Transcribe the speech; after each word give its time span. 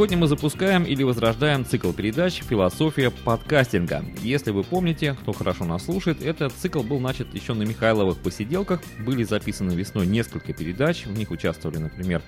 Сегодня 0.00 0.16
мы 0.16 0.28
запускаем 0.28 0.84
или 0.84 1.02
возрождаем 1.02 1.62
цикл 1.66 1.92
передач 1.92 2.42
«Философия 2.42 3.10
подкастинга». 3.10 4.02
Если 4.22 4.50
вы 4.50 4.62
помните, 4.62 5.12
кто 5.12 5.34
хорошо 5.34 5.66
нас 5.66 5.84
слушает, 5.84 6.22
этот 6.22 6.54
цикл 6.54 6.82
был 6.82 7.00
начат 7.00 7.34
еще 7.34 7.52
на 7.52 7.64
Михайловых 7.64 8.16
посиделках. 8.16 8.80
Были 9.04 9.24
записаны 9.24 9.72
весной 9.72 10.06
несколько 10.06 10.54
передач. 10.54 11.04
В 11.04 11.12
них 11.18 11.30
участвовали, 11.30 11.76
например, 11.76 12.22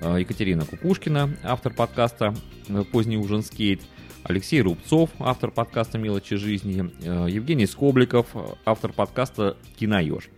э, 0.00 0.20
Екатерина 0.20 0.64
Кукушкина, 0.64 1.36
автор 1.42 1.74
подкаста 1.74 2.34
э, 2.70 2.82
«Поздний 2.90 3.18
ужин 3.18 3.42
скейт», 3.42 3.82
Алексей 4.24 4.62
Рубцов, 4.62 5.10
автор 5.18 5.50
подкаста 5.50 5.98
«Мелочи 5.98 6.36
жизни», 6.36 6.90
э, 7.02 7.26
Евгений 7.28 7.66
Скобликов, 7.66 8.28
автор 8.64 8.90
подкаста 8.90 9.58
«Киноеж». 9.78 10.30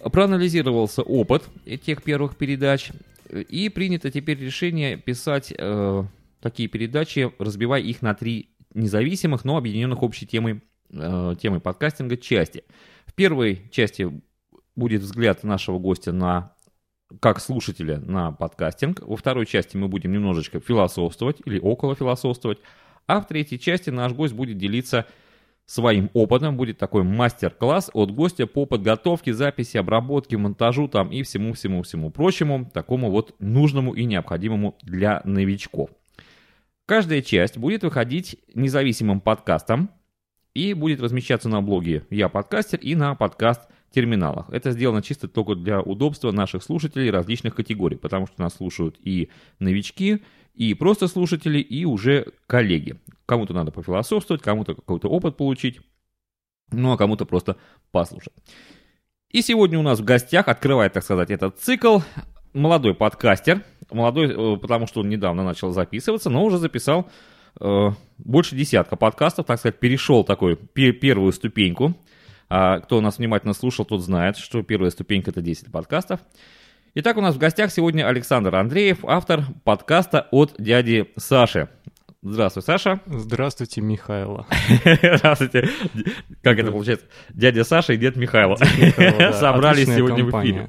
Проанализировался 0.00 1.00
опыт 1.00 1.44
тех 1.82 2.02
первых 2.02 2.36
передач, 2.36 2.90
и 3.40 3.68
принято 3.68 4.10
теперь 4.10 4.38
решение 4.38 4.96
писать 4.96 5.52
э, 5.56 6.04
такие 6.40 6.68
передачи, 6.68 7.32
разбивая 7.38 7.80
их 7.80 8.02
на 8.02 8.14
три 8.14 8.50
независимых, 8.74 9.44
но 9.44 9.56
объединенных 9.56 10.02
общей 10.02 10.26
темой, 10.26 10.62
э, 10.90 11.34
темой 11.40 11.60
подкастинга 11.60 12.16
части. 12.16 12.64
В 13.06 13.14
первой 13.14 13.68
части 13.70 14.10
будет 14.76 15.02
взгляд 15.02 15.44
нашего 15.44 15.78
гостя 15.78 16.12
на 16.12 16.52
как 17.20 17.40
слушателя 17.40 17.98
на 17.98 18.32
подкастинг. 18.32 19.00
Во 19.02 19.16
второй 19.16 19.46
части 19.46 19.76
мы 19.76 19.88
будем 19.88 20.12
немножечко 20.12 20.60
философствовать 20.60 21.38
или 21.44 21.58
около 21.58 21.94
философствовать. 21.94 22.58
А 23.06 23.20
в 23.20 23.26
третьей 23.26 23.58
части 23.58 23.90
наш 23.90 24.12
гость 24.12 24.34
будет 24.34 24.58
делиться 24.58 25.06
своим 25.72 26.10
опытом. 26.12 26.56
Будет 26.56 26.76
такой 26.76 27.02
мастер-класс 27.02 27.90
от 27.94 28.10
гостя 28.10 28.46
по 28.46 28.66
подготовке, 28.66 29.32
записи, 29.32 29.78
обработке, 29.78 30.36
монтажу 30.36 30.86
там 30.86 31.10
и 31.10 31.22
всему-всему-всему 31.22 32.10
прочему, 32.10 32.70
такому 32.72 33.10
вот 33.10 33.34
нужному 33.38 33.94
и 33.94 34.04
необходимому 34.04 34.76
для 34.82 35.22
новичков. 35.24 35.88
Каждая 36.84 37.22
часть 37.22 37.56
будет 37.56 37.84
выходить 37.84 38.36
независимым 38.54 39.20
подкастом 39.20 39.88
и 40.52 40.74
будет 40.74 41.00
размещаться 41.00 41.48
на 41.48 41.62
блоге 41.62 42.04
«Я 42.10 42.28
подкастер» 42.28 42.78
и 42.80 42.94
на 42.94 43.14
подкаст 43.14 43.62
терминалах. 43.90 44.50
Это 44.50 44.72
сделано 44.72 45.00
чисто 45.00 45.26
только 45.26 45.54
для 45.54 45.80
удобства 45.80 46.32
наших 46.32 46.62
слушателей 46.62 47.10
различных 47.10 47.54
категорий, 47.54 47.96
потому 47.96 48.26
что 48.26 48.42
нас 48.42 48.56
слушают 48.56 48.96
и 49.02 49.30
новички, 49.58 50.22
и 50.54 50.74
просто 50.74 51.08
слушатели, 51.08 51.58
и 51.58 51.84
уже 51.84 52.26
коллеги. 52.46 53.00
Кому-то 53.26 53.54
надо 53.54 53.70
пофилософствовать, 53.70 54.42
кому-то 54.42 54.74
какой-то 54.74 55.08
опыт 55.08 55.36
получить, 55.36 55.80
ну 56.70 56.92
а 56.92 56.98
кому-то 56.98 57.24
просто 57.24 57.56
послушать. 57.90 58.32
И 59.30 59.40
сегодня 59.40 59.78
у 59.78 59.82
нас 59.82 60.00
в 60.00 60.04
гостях 60.04 60.48
открывает, 60.48 60.92
так 60.92 61.02
сказать, 61.04 61.30
этот 61.30 61.58
цикл 61.58 62.00
молодой 62.52 62.94
подкастер. 62.94 63.64
Молодой, 63.90 64.28
э, 64.28 64.56
потому 64.58 64.86
что 64.86 65.00
он 65.00 65.08
недавно 65.08 65.42
начал 65.44 65.72
записываться, 65.72 66.30
но 66.30 66.44
уже 66.44 66.58
записал 66.58 67.10
э, 67.60 67.90
больше 68.18 68.56
десятка 68.56 68.96
подкастов, 68.96 69.46
так 69.46 69.58
сказать, 69.58 69.78
перешел 69.78 70.24
такой 70.24 70.56
первую 70.56 71.32
ступеньку. 71.32 71.94
А 72.48 72.80
кто 72.80 73.00
нас 73.00 73.18
внимательно 73.18 73.54
слушал, 73.54 73.86
тот 73.86 74.02
знает, 74.02 74.36
что 74.36 74.62
первая 74.62 74.90
ступенька 74.90 75.30
это 75.30 75.40
10 75.40 75.72
подкастов. 75.72 76.20
Итак, 76.94 77.16
у 77.16 77.22
нас 77.22 77.36
в 77.36 77.38
гостях 77.38 77.72
сегодня 77.72 78.06
Александр 78.06 78.54
Андреев, 78.54 78.98
автор 79.06 79.44
подкаста 79.64 80.28
от 80.30 80.54
дяди 80.58 81.08
Саши. 81.16 81.70
Здравствуй, 82.20 82.62
Саша. 82.62 83.00
Здравствуйте, 83.06 83.80
Михайло. 83.80 84.46
Здравствуйте. 85.16 85.70
Как 86.42 86.58
это 86.58 86.70
получается? 86.70 87.06
Дядя 87.30 87.64
Саша 87.64 87.94
и 87.94 87.96
дед 87.96 88.16
Михайло. 88.16 88.56
Собрались 88.56 89.86
сегодня 89.86 90.22
в 90.22 90.38
эфире. 90.42 90.68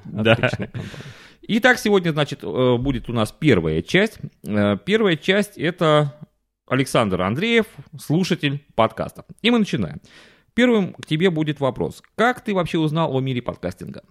Итак, 1.42 1.78
сегодня, 1.78 2.12
значит, 2.12 2.42
э, 2.42 2.78
будет 2.78 3.10
у 3.10 3.14
нас 3.14 3.34
первая 3.34 3.82
часть. 3.82 4.20
Э, 4.48 4.78
первая 4.78 5.18
часть— 5.18 5.58
это 5.58 6.18
Александр 6.66 7.22
Андреев, 7.22 7.66
слушатель 8.00 8.66
подкаста. 8.76 9.26
И 9.42 9.52
мы 9.52 9.60
начинаем. 9.60 10.00
Первым 10.54 10.94
к 10.94 11.06
тебе 11.06 11.30
будет 11.30 11.60
вопрос. 11.60 12.02
Как 12.16 12.40
ты 12.40 12.54
вообще 12.54 12.78
узнал 12.80 13.14
о 13.14 13.20
мире 13.20 13.42
подкастинга? 13.42 14.04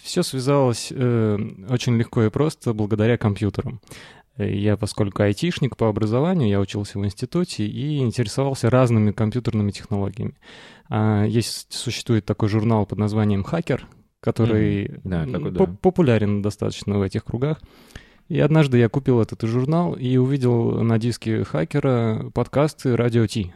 Все 0.00 0.22
связалось 0.22 0.92
э, 0.94 1.38
очень 1.68 1.96
легко 1.96 2.24
и 2.24 2.30
просто 2.30 2.72
благодаря 2.74 3.16
компьютерам. 3.16 3.80
Я, 4.36 4.76
поскольку 4.76 5.22
айтишник 5.22 5.76
по 5.76 5.88
образованию, 5.88 6.48
я 6.48 6.58
учился 6.58 6.98
в 6.98 7.04
институте 7.04 7.66
и 7.66 7.98
интересовался 7.98 8.68
разными 8.68 9.12
компьютерными 9.12 9.70
технологиями. 9.70 10.34
А, 10.88 11.24
есть, 11.24 11.72
существует 11.72 12.24
такой 12.24 12.48
журнал 12.48 12.84
под 12.84 12.98
названием 12.98 13.44
«Хакер», 13.44 13.86
который 14.18 14.86
mm-hmm. 14.86 15.00
да, 15.04 15.26
такой, 15.26 15.50
да. 15.52 15.66
популярен 15.80 16.42
достаточно 16.42 16.98
в 16.98 17.02
этих 17.02 17.24
кругах. 17.24 17.60
И 18.28 18.40
однажды 18.40 18.78
я 18.78 18.88
купил 18.88 19.20
этот 19.20 19.42
журнал 19.42 19.94
и 19.94 20.16
увидел 20.16 20.82
на 20.82 20.98
диске 20.98 21.44
«Хакера» 21.44 22.30
подкасты 22.34 22.96
«Радио 22.96 23.28
Ти», 23.28 23.52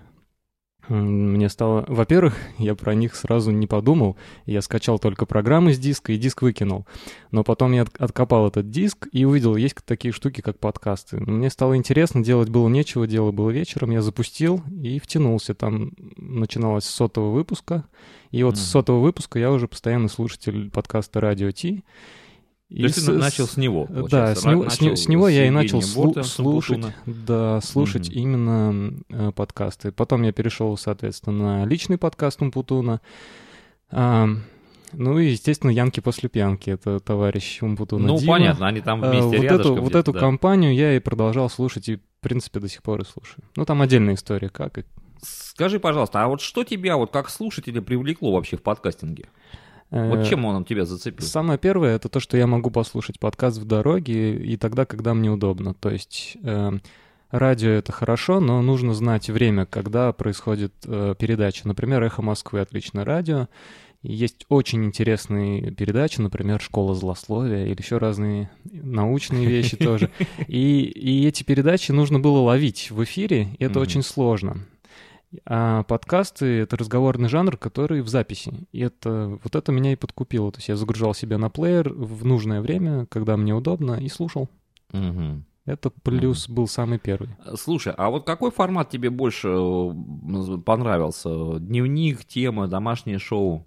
мне 0.88 1.48
стало... 1.48 1.84
Во-первых, 1.88 2.36
я 2.58 2.74
про 2.74 2.94
них 2.94 3.14
сразу 3.14 3.50
не 3.50 3.66
подумал. 3.66 4.16
Я 4.46 4.62
скачал 4.62 4.98
только 4.98 5.26
программы 5.26 5.72
с 5.72 5.78
диска 5.78 6.12
и 6.12 6.18
диск 6.18 6.42
выкинул. 6.42 6.86
Но 7.30 7.44
потом 7.44 7.72
я 7.72 7.86
откопал 7.98 8.48
этот 8.48 8.70
диск 8.70 9.08
и 9.12 9.24
увидел, 9.24 9.56
есть 9.56 9.76
такие 9.84 10.12
штуки, 10.12 10.40
как 10.40 10.58
подкасты. 10.58 11.18
Мне 11.18 11.50
стало 11.50 11.76
интересно, 11.76 12.22
делать 12.22 12.48
было 12.48 12.68
нечего, 12.68 13.06
дело 13.06 13.32
было 13.32 13.50
вечером. 13.50 13.90
Я 13.90 14.02
запустил 14.02 14.62
и 14.70 14.98
втянулся. 14.98 15.54
Там 15.54 15.92
начиналось 16.16 16.84
с 16.84 16.90
сотого 16.90 17.30
выпуска. 17.30 17.84
И 18.30 18.42
вот 18.42 18.54
mm. 18.54 18.58
с 18.58 18.70
сотого 18.70 19.00
выпуска 19.00 19.38
я 19.38 19.50
уже 19.50 19.68
постоянный 19.68 20.08
слушатель 20.08 20.70
подкаста 20.70 21.20
«Радио 21.20 21.50
Ти». 21.50 21.84
И 22.68 22.80
То 22.80 22.84
есть 22.84 23.00
с, 23.00 23.06
ты 23.06 23.12
начал 23.12 23.46
с 23.46 23.56
него, 23.56 23.86
Да, 23.88 24.34
с 24.34 24.44
него, 24.44 24.68
с, 24.68 24.78
с 24.78 25.08
него 25.08 25.28
я 25.28 25.46
и 25.46 25.50
начал 25.50 25.78
слу- 25.78 26.22
слушать, 26.22 26.84
да, 27.06 27.62
слушать 27.62 28.10
mm-hmm. 28.10 28.12
именно 28.12 28.94
э, 29.08 29.32
подкасты. 29.32 29.90
Потом 29.90 30.22
я 30.22 30.32
перешел, 30.32 30.76
соответственно, 30.76 31.62
на 31.62 31.64
личный 31.64 31.96
подкаст 31.96 32.42
Умпутуна. 32.42 33.00
А, 33.90 34.28
ну 34.92 35.18
и, 35.18 35.30
естественно, 35.30 35.70
Янки 35.70 36.00
после 36.00 36.28
пьянки. 36.28 36.68
Это 36.68 37.00
товарищ 37.00 37.62
Умпутуна 37.62 38.06
Ну, 38.06 38.18
Дима. 38.18 38.34
понятно, 38.34 38.68
они 38.68 38.82
там 38.82 39.00
вместе 39.00 39.48
а, 39.48 39.52
вот 39.52 39.60
эту, 39.60 39.74
вот 39.76 39.94
эту 39.94 40.12
да. 40.12 40.20
компанию 40.20 40.74
я 40.74 40.94
и 40.94 41.00
продолжал 41.00 41.48
слушать, 41.48 41.88
и, 41.88 41.96
в 41.96 42.00
принципе, 42.20 42.60
до 42.60 42.68
сих 42.68 42.82
пор 42.82 43.00
и 43.00 43.04
слушаю. 43.04 43.44
Ну, 43.56 43.64
там 43.64 43.80
отдельная 43.80 44.14
история, 44.14 44.50
как 44.50 44.76
и... 44.76 44.84
Скажи, 45.22 45.80
пожалуйста, 45.80 46.22
а 46.22 46.28
вот 46.28 46.42
что 46.42 46.64
тебя 46.64 46.98
вот 46.98 47.10
как 47.10 47.30
слушателя 47.30 47.80
привлекло 47.80 48.32
вообще 48.32 48.58
в 48.58 48.62
подкастинге? 48.62 49.28
Вот 49.90 50.20
э, 50.20 50.24
чем 50.24 50.44
он 50.44 50.64
тебя 50.64 50.84
зацепил? 50.84 51.26
Самое 51.26 51.58
первое 51.58 51.96
это 51.96 52.08
то, 52.08 52.20
что 52.20 52.36
я 52.36 52.46
могу 52.46 52.70
послушать 52.70 53.18
подкаст 53.18 53.58
в 53.58 53.64
дороге 53.64 54.36
и 54.36 54.56
тогда, 54.56 54.84
когда 54.84 55.14
мне 55.14 55.30
удобно. 55.30 55.74
То 55.74 55.90
есть 55.90 56.36
э, 56.42 56.72
радио 57.30 57.70
это 57.70 57.92
хорошо, 57.92 58.40
но 58.40 58.60
нужно 58.60 58.94
знать 58.94 59.30
время, 59.30 59.66
когда 59.66 60.12
происходит 60.12 60.74
э, 60.84 61.14
передача. 61.18 61.66
Например, 61.66 62.02
«Эхо 62.02 62.22
Москвы»— 62.22 62.60
отличное 62.60 63.04
радио. 63.04 63.48
Есть 64.02 64.44
очень 64.48 64.84
интересные 64.84 65.72
передачи, 65.72 66.20
например, 66.20 66.60
«Школа 66.60 66.94
злословия» 66.94 67.66
или 67.66 67.80
еще 67.80 67.98
разные 67.98 68.48
научные 68.64 69.46
вещи 69.46 69.76
тоже. 69.76 70.10
И, 70.46 70.82
и 70.82 71.26
эти 71.26 71.42
передачи 71.42 71.90
нужно 71.90 72.20
было 72.20 72.38
ловить 72.38 72.92
в 72.92 73.02
эфире, 73.02 73.48
и 73.58 73.64
это 73.64 73.80
очень 73.80 74.02
сложно. 74.02 74.58
А 75.44 75.82
подкасты— 75.84 76.46
это 76.60 76.76
разговорный 76.76 77.28
жанр, 77.28 77.56
который 77.56 78.00
в 78.00 78.08
записи. 78.08 78.66
И 78.72 78.80
это, 78.80 79.38
вот 79.42 79.54
это 79.54 79.72
меня 79.72 79.92
и 79.92 79.96
подкупило. 79.96 80.50
То 80.50 80.58
есть 80.58 80.68
я 80.68 80.76
загружал 80.76 81.14
себя 81.14 81.38
на 81.38 81.50
плеер 81.50 81.92
в 81.92 82.24
нужное 82.24 82.60
время, 82.60 83.06
когда 83.06 83.36
мне 83.36 83.54
удобно, 83.54 83.94
и 83.94 84.08
слушал. 84.08 84.48
Угу. 84.92 85.42
Это 85.66 85.90
плюс 86.02 86.48
был 86.48 86.66
самый 86.66 86.98
первый. 86.98 87.28
Слушай, 87.56 87.92
а 87.96 88.08
вот 88.08 88.24
какой 88.24 88.50
формат 88.50 88.88
тебе 88.88 89.10
больше 89.10 89.48
э, 89.48 90.58
понравился? 90.64 91.58
Дневник, 91.58 92.24
тема, 92.24 92.68
домашнее 92.68 93.18
шоу? 93.18 93.66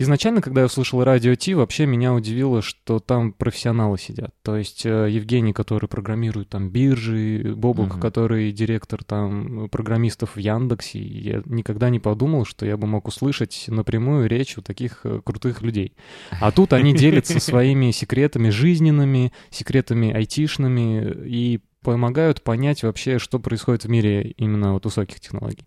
Изначально, 0.00 0.40
когда 0.40 0.60
я 0.60 0.66
услышал 0.66 1.02
радио 1.02 1.34
Ти, 1.34 1.54
вообще 1.54 1.84
меня 1.84 2.14
удивило, 2.14 2.62
что 2.62 3.00
там 3.00 3.32
профессионалы 3.32 3.98
сидят. 3.98 4.32
То 4.42 4.56
есть 4.56 4.86
э, 4.86 5.08
Евгений, 5.10 5.52
который 5.52 5.88
программирует 5.88 6.50
там 6.50 6.70
биржи, 6.70 7.52
Бобук, 7.56 7.96
uh-huh. 7.96 8.00
который 8.00 8.52
директор 8.52 9.02
там 9.02 9.68
программистов 9.68 10.36
в 10.36 10.38
Яндексе. 10.38 11.00
Я 11.00 11.42
никогда 11.46 11.90
не 11.90 11.98
подумал, 11.98 12.44
что 12.44 12.64
я 12.64 12.76
бы 12.76 12.86
мог 12.86 13.08
услышать 13.08 13.64
напрямую 13.66 14.28
речь 14.28 14.56
у 14.56 14.62
таких 14.62 15.00
э, 15.02 15.20
крутых 15.24 15.62
людей. 15.62 15.94
А 16.40 16.52
тут 16.52 16.74
они 16.74 16.94
делятся 16.94 17.40
своими 17.40 17.90
секретами 17.90 18.50
жизненными, 18.50 19.32
секретами 19.50 20.12
айтишными 20.12 21.26
и 21.26 21.58
помогают 21.82 22.42
понять 22.42 22.84
вообще, 22.84 23.18
что 23.18 23.40
происходит 23.40 23.84
в 23.84 23.88
мире 23.88 24.30
именно 24.36 24.74
вот 24.74 24.84
высоких 24.84 25.18
технологий. 25.18 25.66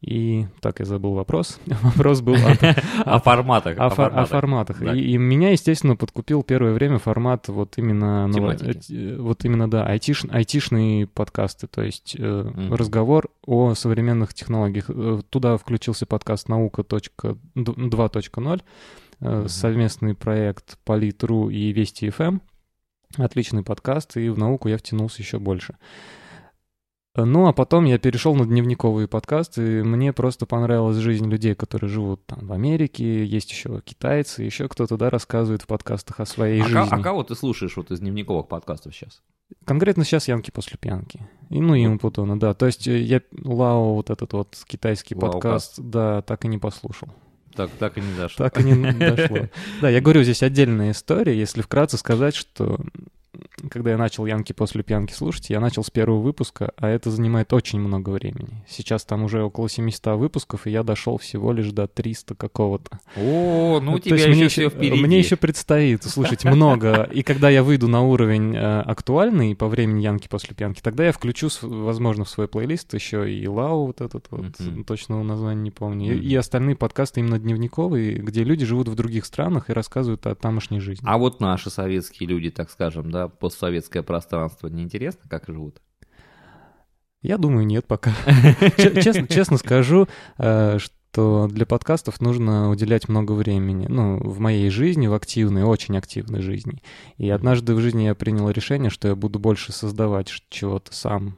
И 0.00 0.46
так 0.60 0.80
я 0.80 0.86
забыл 0.86 1.12
вопрос. 1.12 1.60
Вопрос 1.82 2.22
был 2.22 2.34
о, 2.34 3.18
форматах. 3.20 3.78
О, 3.78 4.24
форматах. 4.24 4.80
И, 4.82 5.18
меня, 5.18 5.50
естественно, 5.50 5.94
подкупил 5.94 6.42
первое 6.42 6.72
время 6.72 6.98
формат 6.98 7.48
вот 7.48 7.76
именно 7.76 8.30
э, 8.34 9.16
вот 9.18 9.44
именно 9.44 9.70
да 9.70 9.84
айтиш, 9.84 10.24
айтишные 10.30 11.06
подкасты, 11.06 11.66
то 11.66 11.82
есть 11.82 12.16
э, 12.18 12.52
разговор 12.70 13.28
о 13.44 13.74
современных 13.74 14.32
технологиях. 14.32 14.86
Э, 14.88 15.20
туда 15.28 15.58
включился 15.58 16.06
подкаст 16.06 16.48
наука 16.48 16.80
2.0, 16.80 19.48
совместный 19.48 20.14
проект 20.14 20.78
Политру 20.84 21.50
и 21.50 21.72
Вести 21.72 22.08
ФМ. 22.08 22.38
Отличный 23.18 23.62
подкаст, 23.62 24.16
и 24.16 24.30
в 24.30 24.38
науку 24.38 24.68
я 24.68 24.78
втянулся 24.78 25.20
еще 25.20 25.38
больше. 25.38 25.76
Ну, 27.24 27.46
а 27.46 27.52
потом 27.52 27.84
я 27.84 27.98
перешел 27.98 28.34
на 28.34 28.44
дневниковые 28.44 29.08
подкасты, 29.08 29.80
и 29.80 29.82
мне 29.82 30.12
просто 30.12 30.46
понравилась 30.46 30.96
жизнь 30.96 31.28
людей, 31.28 31.54
которые 31.54 31.90
живут 31.90 32.24
там 32.26 32.46
в 32.46 32.52
Америке, 32.52 33.24
есть 33.24 33.50
еще 33.50 33.80
китайцы, 33.84 34.42
еще 34.42 34.68
кто-то, 34.68 34.96
да, 34.96 35.10
рассказывает 35.10 35.62
в 35.62 35.66
подкастах 35.66 36.20
о 36.20 36.26
своей 36.26 36.62
а 36.62 36.64
жизни. 36.64 36.88
Ко- 36.88 36.96
а 36.96 37.02
кого 37.02 37.22
ты 37.22 37.34
слушаешь 37.34 37.76
вот 37.76 37.90
из 37.90 38.00
дневниковых 38.00 38.48
подкастов 38.48 38.94
сейчас? 38.94 39.22
Конкретно 39.64 40.04
сейчас 40.04 40.28
Янки 40.28 40.50
после 40.50 40.78
пьянки. 40.78 41.28
И, 41.48 41.60
ну, 41.60 41.74
и 41.74 41.84
Умпутона, 41.86 42.38
да. 42.38 42.54
То 42.54 42.66
есть 42.66 42.86
э, 42.86 43.00
я 43.00 43.20
Лао, 43.44 43.94
вот 43.94 44.10
этот 44.10 44.32
вот 44.32 44.56
китайский 44.66 45.14
Лао 45.14 45.32
подкаст, 45.32 45.80
да, 45.80 46.22
так 46.22 46.44
и 46.44 46.48
не 46.48 46.58
послушал. 46.58 47.08
Так, 47.54 47.70
так 47.72 47.98
и 47.98 48.00
не 48.00 48.14
дошло. 48.14 48.44
Так 48.48 48.60
и 48.60 48.64
не 48.64 48.92
дошло. 48.92 49.48
Да, 49.80 49.90
я 49.90 50.00
говорю, 50.00 50.22
здесь 50.22 50.42
отдельная 50.42 50.92
история. 50.92 51.36
Если 51.36 51.62
вкратце 51.62 51.98
сказать, 51.98 52.34
что 52.34 52.78
когда 53.70 53.90
я 53.90 53.98
начал 53.98 54.26
Янки 54.26 54.52
после 54.52 54.82
пьянки 54.82 55.12
слушать, 55.12 55.50
я 55.50 55.60
начал 55.60 55.84
с 55.84 55.90
первого 55.90 56.20
выпуска, 56.20 56.72
а 56.76 56.88
это 56.88 57.10
занимает 57.10 57.52
очень 57.52 57.80
много 57.80 58.10
времени. 58.10 58.64
Сейчас 58.68 59.04
там 59.04 59.24
уже 59.24 59.42
около 59.42 59.68
700 59.68 60.18
выпусков, 60.18 60.66
и 60.66 60.70
я 60.70 60.82
дошел 60.82 61.18
всего 61.18 61.52
лишь 61.52 61.70
до 61.72 61.86
300 61.86 62.34
какого-то. 62.34 63.00
О, 63.16 63.80
ну 63.80 63.94
у 63.94 63.98
тебя 63.98 64.16
еще 64.16 64.48
все 64.48 64.70
впереди. 64.70 65.02
Мне 65.02 65.18
еще 65.18 65.36
предстоит 65.36 66.04
слушать 66.04 66.44
много. 66.44 67.08
И 67.12 67.22
когда 67.22 67.50
я 67.50 67.62
выйду 67.62 67.88
на 67.88 68.02
уровень 68.02 68.54
э, 68.56 68.80
актуальный 68.80 69.54
по 69.54 69.68
времени 69.68 70.02
Янки 70.02 70.28
после 70.28 70.54
пьянки, 70.54 70.80
тогда 70.80 71.06
я 71.06 71.12
включу, 71.12 71.48
возможно, 71.62 72.24
в 72.24 72.30
свой 72.30 72.48
плейлист 72.48 72.94
еще 72.94 73.32
и 73.32 73.46
Лау, 73.46 73.86
вот 73.86 74.00
этот 74.00 74.26
вот, 74.30 74.46
точного 74.86 75.22
названия 75.22 75.60
не 75.60 75.70
помню, 75.70 76.20
и 76.20 76.34
остальные 76.34 76.76
подкасты 76.76 77.20
именно 77.20 77.38
дневниковые, 77.38 78.14
где 78.14 78.44
люди 78.44 78.64
живут 78.64 78.88
в 78.88 78.94
других 78.94 79.24
странах 79.24 79.70
и 79.70 79.72
рассказывают 79.72 80.26
о 80.26 80.34
тамошней 80.34 80.80
жизни. 80.80 81.06
А 81.06 81.18
вот 81.18 81.40
наши 81.40 81.70
советские 81.70 82.28
люди, 82.28 82.50
так 82.50 82.70
скажем, 82.70 83.10
да, 83.10 83.19
постсоветское 83.28 84.02
пространство, 84.02 84.68
неинтересно, 84.68 85.28
как 85.28 85.46
живут? 85.46 85.80
Я 87.22 87.36
думаю, 87.36 87.66
нет 87.66 87.86
пока. 87.86 88.12
Че- 88.78 89.02
Честно, 89.02 89.26
честно 89.28 89.56
скажу, 89.58 90.08
э, 90.38 90.78
что 90.78 91.48
для 91.50 91.66
подкастов 91.66 92.20
нужно 92.20 92.70
уделять 92.70 93.08
много 93.08 93.32
времени. 93.32 93.86
Ну, 93.88 94.18
в 94.18 94.38
моей 94.38 94.70
жизни, 94.70 95.06
в 95.06 95.12
активной, 95.14 95.64
очень 95.64 95.98
активной 95.98 96.40
жизни. 96.40 96.82
И 97.18 97.28
однажды 97.28 97.74
в 97.74 97.80
жизни 97.80 98.04
я 98.04 98.14
принял 98.14 98.48
решение, 98.48 98.90
что 98.90 99.08
я 99.08 99.14
буду 99.16 99.38
больше 99.38 99.72
создавать 99.72 100.28
чего-то 100.48 100.94
сам, 100.94 101.36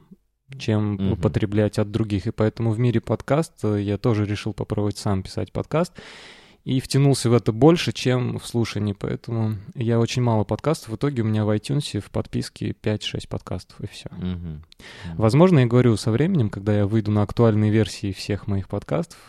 чем 0.57 0.93
Мгм. 0.93 1.17
потреблять 1.21 1.79
от 1.79 1.91
других. 1.91 2.27
И 2.27 2.31
поэтому 2.31 2.71
в 2.71 2.79
мире 2.79 3.01
подкаста 3.01 3.75
я 3.75 3.97
тоже 3.97 4.25
решил 4.25 4.53
попробовать 4.53 4.97
сам 4.97 5.21
писать 5.23 5.51
подкаст. 5.51 5.91
И 6.63 6.79
втянулся 6.79 7.29
в 7.29 7.33
это 7.33 7.51
больше, 7.51 7.91
чем 7.91 8.39
в 8.39 8.47
слушании. 8.47 8.95
Поэтому 8.97 9.57
я 9.75 9.99
очень 9.99 10.21
мало 10.21 10.45
подкастов. 10.45 10.89
В 10.89 10.95
итоге 10.95 11.21
у 11.21 11.25
меня 11.25 11.43
в 11.43 11.49
iTunes 11.49 11.99
в 11.99 12.09
подписке 12.09 12.71
5-6 12.71 13.27
подкастов, 13.27 13.81
и 13.81 13.87
все. 13.87 14.09
Мгм. 14.11 14.63
Возможно, 15.15 15.59
я 15.59 15.65
говорю 15.65 15.97
со 15.97 16.11
временем, 16.11 16.49
когда 16.49 16.75
я 16.75 16.87
выйду 16.87 17.11
на 17.11 17.21
актуальные 17.21 17.69
версии 17.69 18.13
всех 18.13 18.47
моих 18.47 18.69
подкастов, 18.69 19.19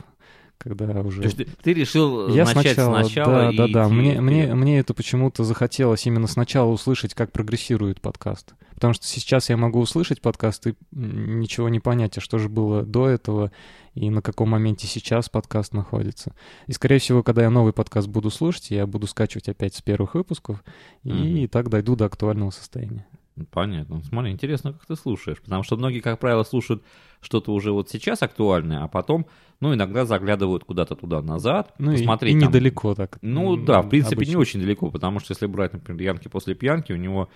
когда 0.58 1.00
уже... 1.00 1.22
То 1.22 1.24
есть 1.24 1.36
ты, 1.36 1.46
ты 1.62 1.74
решил 1.74 2.28
я 2.28 2.44
начать 2.44 2.74
сначала, 2.74 3.00
сначала 3.00 3.32
да, 3.32 3.50
и 3.50 3.56
да, 3.56 3.66
да. 3.66 3.86
идти 3.86 3.94
Мне, 3.94 4.20
мне, 4.20 4.54
мне 4.54 4.78
это 4.78 4.94
почему-то 4.94 5.42
захотелось 5.42 6.06
именно 6.06 6.28
сначала 6.28 6.70
услышать, 6.70 7.14
как 7.14 7.32
прогрессирует 7.32 8.00
подкаст. 8.00 8.54
Потому 8.84 8.92
что 8.96 9.06
сейчас 9.06 9.48
я 9.48 9.56
могу 9.56 9.80
услышать 9.80 10.20
подкаст 10.20 10.66
и 10.66 10.74
ничего 10.92 11.70
не 11.70 11.80
понять, 11.80 12.18
а 12.18 12.20
что 12.20 12.36
же 12.36 12.50
было 12.50 12.82
до 12.82 13.08
этого 13.08 13.50
и 13.94 14.10
на 14.10 14.20
каком 14.20 14.50
моменте 14.50 14.86
сейчас 14.86 15.30
подкаст 15.30 15.72
находится. 15.72 16.34
И, 16.66 16.72
скорее 16.72 16.98
всего, 16.98 17.22
когда 17.22 17.44
я 17.44 17.48
новый 17.48 17.72
подкаст 17.72 18.08
буду 18.08 18.28
слушать, 18.28 18.70
я 18.70 18.86
буду 18.86 19.06
скачивать 19.06 19.48
опять 19.48 19.74
с 19.74 19.80
первых 19.80 20.14
выпусков 20.14 20.62
и 21.02 21.10
Мгм. 21.12 21.48
так 21.48 21.70
дойду 21.70 21.96
до 21.96 22.04
актуального 22.04 22.50
состояния. 22.50 23.06
Понятно. 23.50 24.02
Смотри, 24.04 24.32
интересно, 24.32 24.74
как 24.74 24.84
ты 24.84 24.96
слушаешь. 24.96 25.40
Потому 25.40 25.62
что 25.62 25.78
многие, 25.78 26.00
как 26.00 26.18
правило, 26.20 26.42
слушают 26.42 26.82
что-то 27.22 27.54
уже 27.54 27.72
вот 27.72 27.88
сейчас 27.88 28.20
актуальное, 28.20 28.84
а 28.84 28.88
потом, 28.88 29.24
ну, 29.60 29.72
иногда 29.72 30.04
заглядывают 30.04 30.64
куда-то 30.64 30.94
туда 30.94 31.22
назад, 31.22 31.72
Ну 31.78 31.92
и- 31.92 31.96
посмотреть 31.96 32.36
и, 32.36 32.40
там. 32.40 32.50
недалеко 32.50 32.94
так. 32.94 33.18
Ну 33.22 33.56
да, 33.56 33.80
в 33.80 33.88
принципе, 33.88 34.16
не 34.16 34.22
обычно. 34.34 34.38
очень 34.40 34.60
далеко, 34.60 34.90
потому 34.90 35.20
что 35.20 35.32
если 35.32 35.46
брать, 35.46 35.72
например, 35.72 36.02
Янки 36.02 36.28
после 36.28 36.54
пьянки, 36.54 36.92
у 36.92 36.96
него 36.96 37.30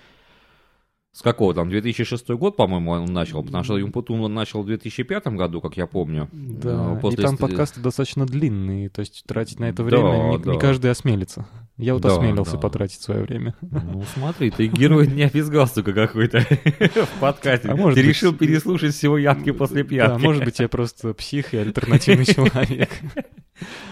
с 1.19 1.23
какого 1.23 1.53
там, 1.53 1.69
2006 1.69 2.29
год, 2.31 2.57
по-моему, 2.57 2.93
он 2.93 3.07
начал, 3.07 3.43
потому 3.43 3.65
что 3.65 3.77
Юмпутун 3.77 4.21
он 4.21 4.35
начал 4.35 4.63
в 4.63 4.67
2005 4.67 5.27
году, 5.35 5.61
как 5.61 5.77
я 5.77 5.89
помню. 5.89 6.29
Да, 6.33 6.95
Э, 6.97 7.01
после 7.01 7.25
и 7.25 7.27
там 7.27 7.35
ст- 7.35 7.41
подкасты 7.41 7.81
достаточно 7.81 8.25
длинные, 8.25 8.89
то 8.89 9.01
есть 9.01 9.25
тратить 9.27 9.59
на 9.59 9.65
это 9.65 9.79
Да, 9.79 9.83
время 9.83 10.31
не, 10.31 10.39
да. 10.39 10.53
не 10.53 10.59
каждый 10.61 10.93
осмелится. 10.93 11.49
Я 11.77 11.95
вот 11.95 12.05
Да, 12.05 12.13
осмелился 12.13 12.53
да. 12.53 12.59
потратить 12.59 13.01
свое 13.01 13.23
время. 13.25 13.57
Ну, 13.63 14.05
смотри, 14.15 14.51
ты 14.53 14.69
герой 14.69 15.09
дня 15.09 15.29
без 15.29 15.49
галстука 15.51 15.93
какой-то 15.93 16.39
в 16.41 17.21
подкасте. 17.21 17.69
А 17.69 17.75
может 17.75 17.97
ты 17.97 18.01
быть, 18.03 18.09
решил 18.11 18.33
переслушать 18.33 18.95
всего 18.95 19.19
Янки 19.19 19.51
после 19.51 19.83
Да, 19.83 19.89
пьянки. 19.89 20.23
может 20.25 20.45
быть, 20.45 20.61
я 20.61 20.69
просто 20.69 21.15
псих 21.15 21.53
и 21.53 21.57
альтернативный 21.57 22.25
человек. 22.33 22.91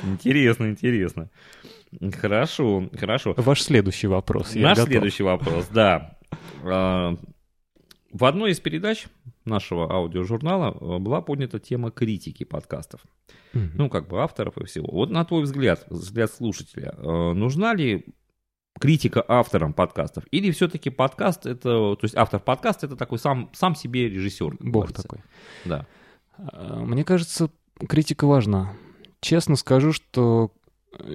Интересно, 0.05 0.67
интересно. 0.71 1.29
Хорошо, 2.21 2.89
хорошо. 2.99 3.35
Ваш 3.37 3.63
следующий 3.63 4.07
вопрос. 4.07 4.55
Наш 4.55 4.77
готов. 4.79 4.91
следующий 4.93 5.23
вопрос, 5.23 5.69
да. 5.73 6.16
А, 6.65 7.17
В 8.13 8.25
одной 8.25 8.53
из 8.53 8.61
передач 8.61 9.07
нашего 9.45 9.93
аудиожурнала 9.93 10.77
э, 10.79 10.99
была 10.99 11.21
поднята 11.21 11.59
тема 11.59 11.91
критики 11.91 12.45
подкастов. 12.45 13.01
Мгм. 13.53 13.71
Ну, 13.75 13.91
как 13.91 14.09
бы 14.09 14.23
авторов 14.23 14.59
и 14.59 14.65
всего. 14.65 14.89
Вот 14.91 15.11
на 15.11 15.25
твой 15.25 15.43
взгляд, 15.43 15.87
взгляд 15.91 16.31
слушателя, 16.33 16.95
э, 16.97 17.33
нужна 17.33 17.75
ли 17.75 18.07
критика 18.79 19.25
авторам 19.27 19.73
подкастов? 19.73 20.25
Или 20.31 20.51
все-таки 20.51 20.91
подкаст 20.91 21.47
это, 21.47 21.97
то 21.97 21.99
есть 22.03 22.15
автор 22.15 22.41
подкаста 22.41 22.87
это 22.87 22.97
такой 22.97 23.19
сам, 23.19 23.51
сам 23.55 23.75
себе 23.75 24.09
режиссер? 24.09 24.57
Бог 24.61 24.85
говорится. 24.85 25.03
такой. 25.03 25.19
Да. 25.65 25.87
А, 26.39 26.81
Мне 26.81 27.05
кажется, 27.05 27.51
критика 27.89 28.27
важна. 28.27 28.75
Честно 29.21 29.57
скажу, 29.57 29.93
что 29.93 30.53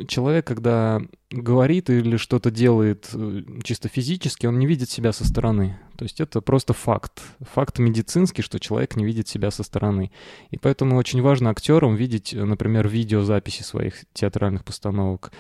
человек, 0.08 0.46
когда 0.46 1.02
говорит 1.30 1.90
или 1.90 2.18
что-то 2.18 2.52
делает 2.52 3.10
э, 3.14 3.42
чисто 3.64 3.88
физически, 3.90 4.46
он 4.46 4.60
не 4.60 4.68
видит 4.68 4.90
себя 4.90 5.12
со 5.12 5.26
стороны. 5.26 5.80
То 5.98 6.04
есть 6.04 6.20
это 6.20 6.42
просто 6.42 6.74
факт. 6.74 7.22
Факт 7.40 7.80
медицинский, 7.80 8.42
что 8.42 8.60
человек 8.60 8.96
не 8.96 9.06
видит 9.06 9.28
себя 9.28 9.52
со 9.52 9.64
стороны. 9.64 10.12
И 10.50 10.58
поэтому 10.58 10.98
очень 10.98 11.22
важно 11.22 11.50
актерам 11.50 11.96
видеть, 11.96 12.34
э, 12.34 12.44
например, 12.44 12.88
видеозаписи 12.88 13.64
своих 13.64 14.06
театральных 14.14 14.64
постановок. 14.66 15.32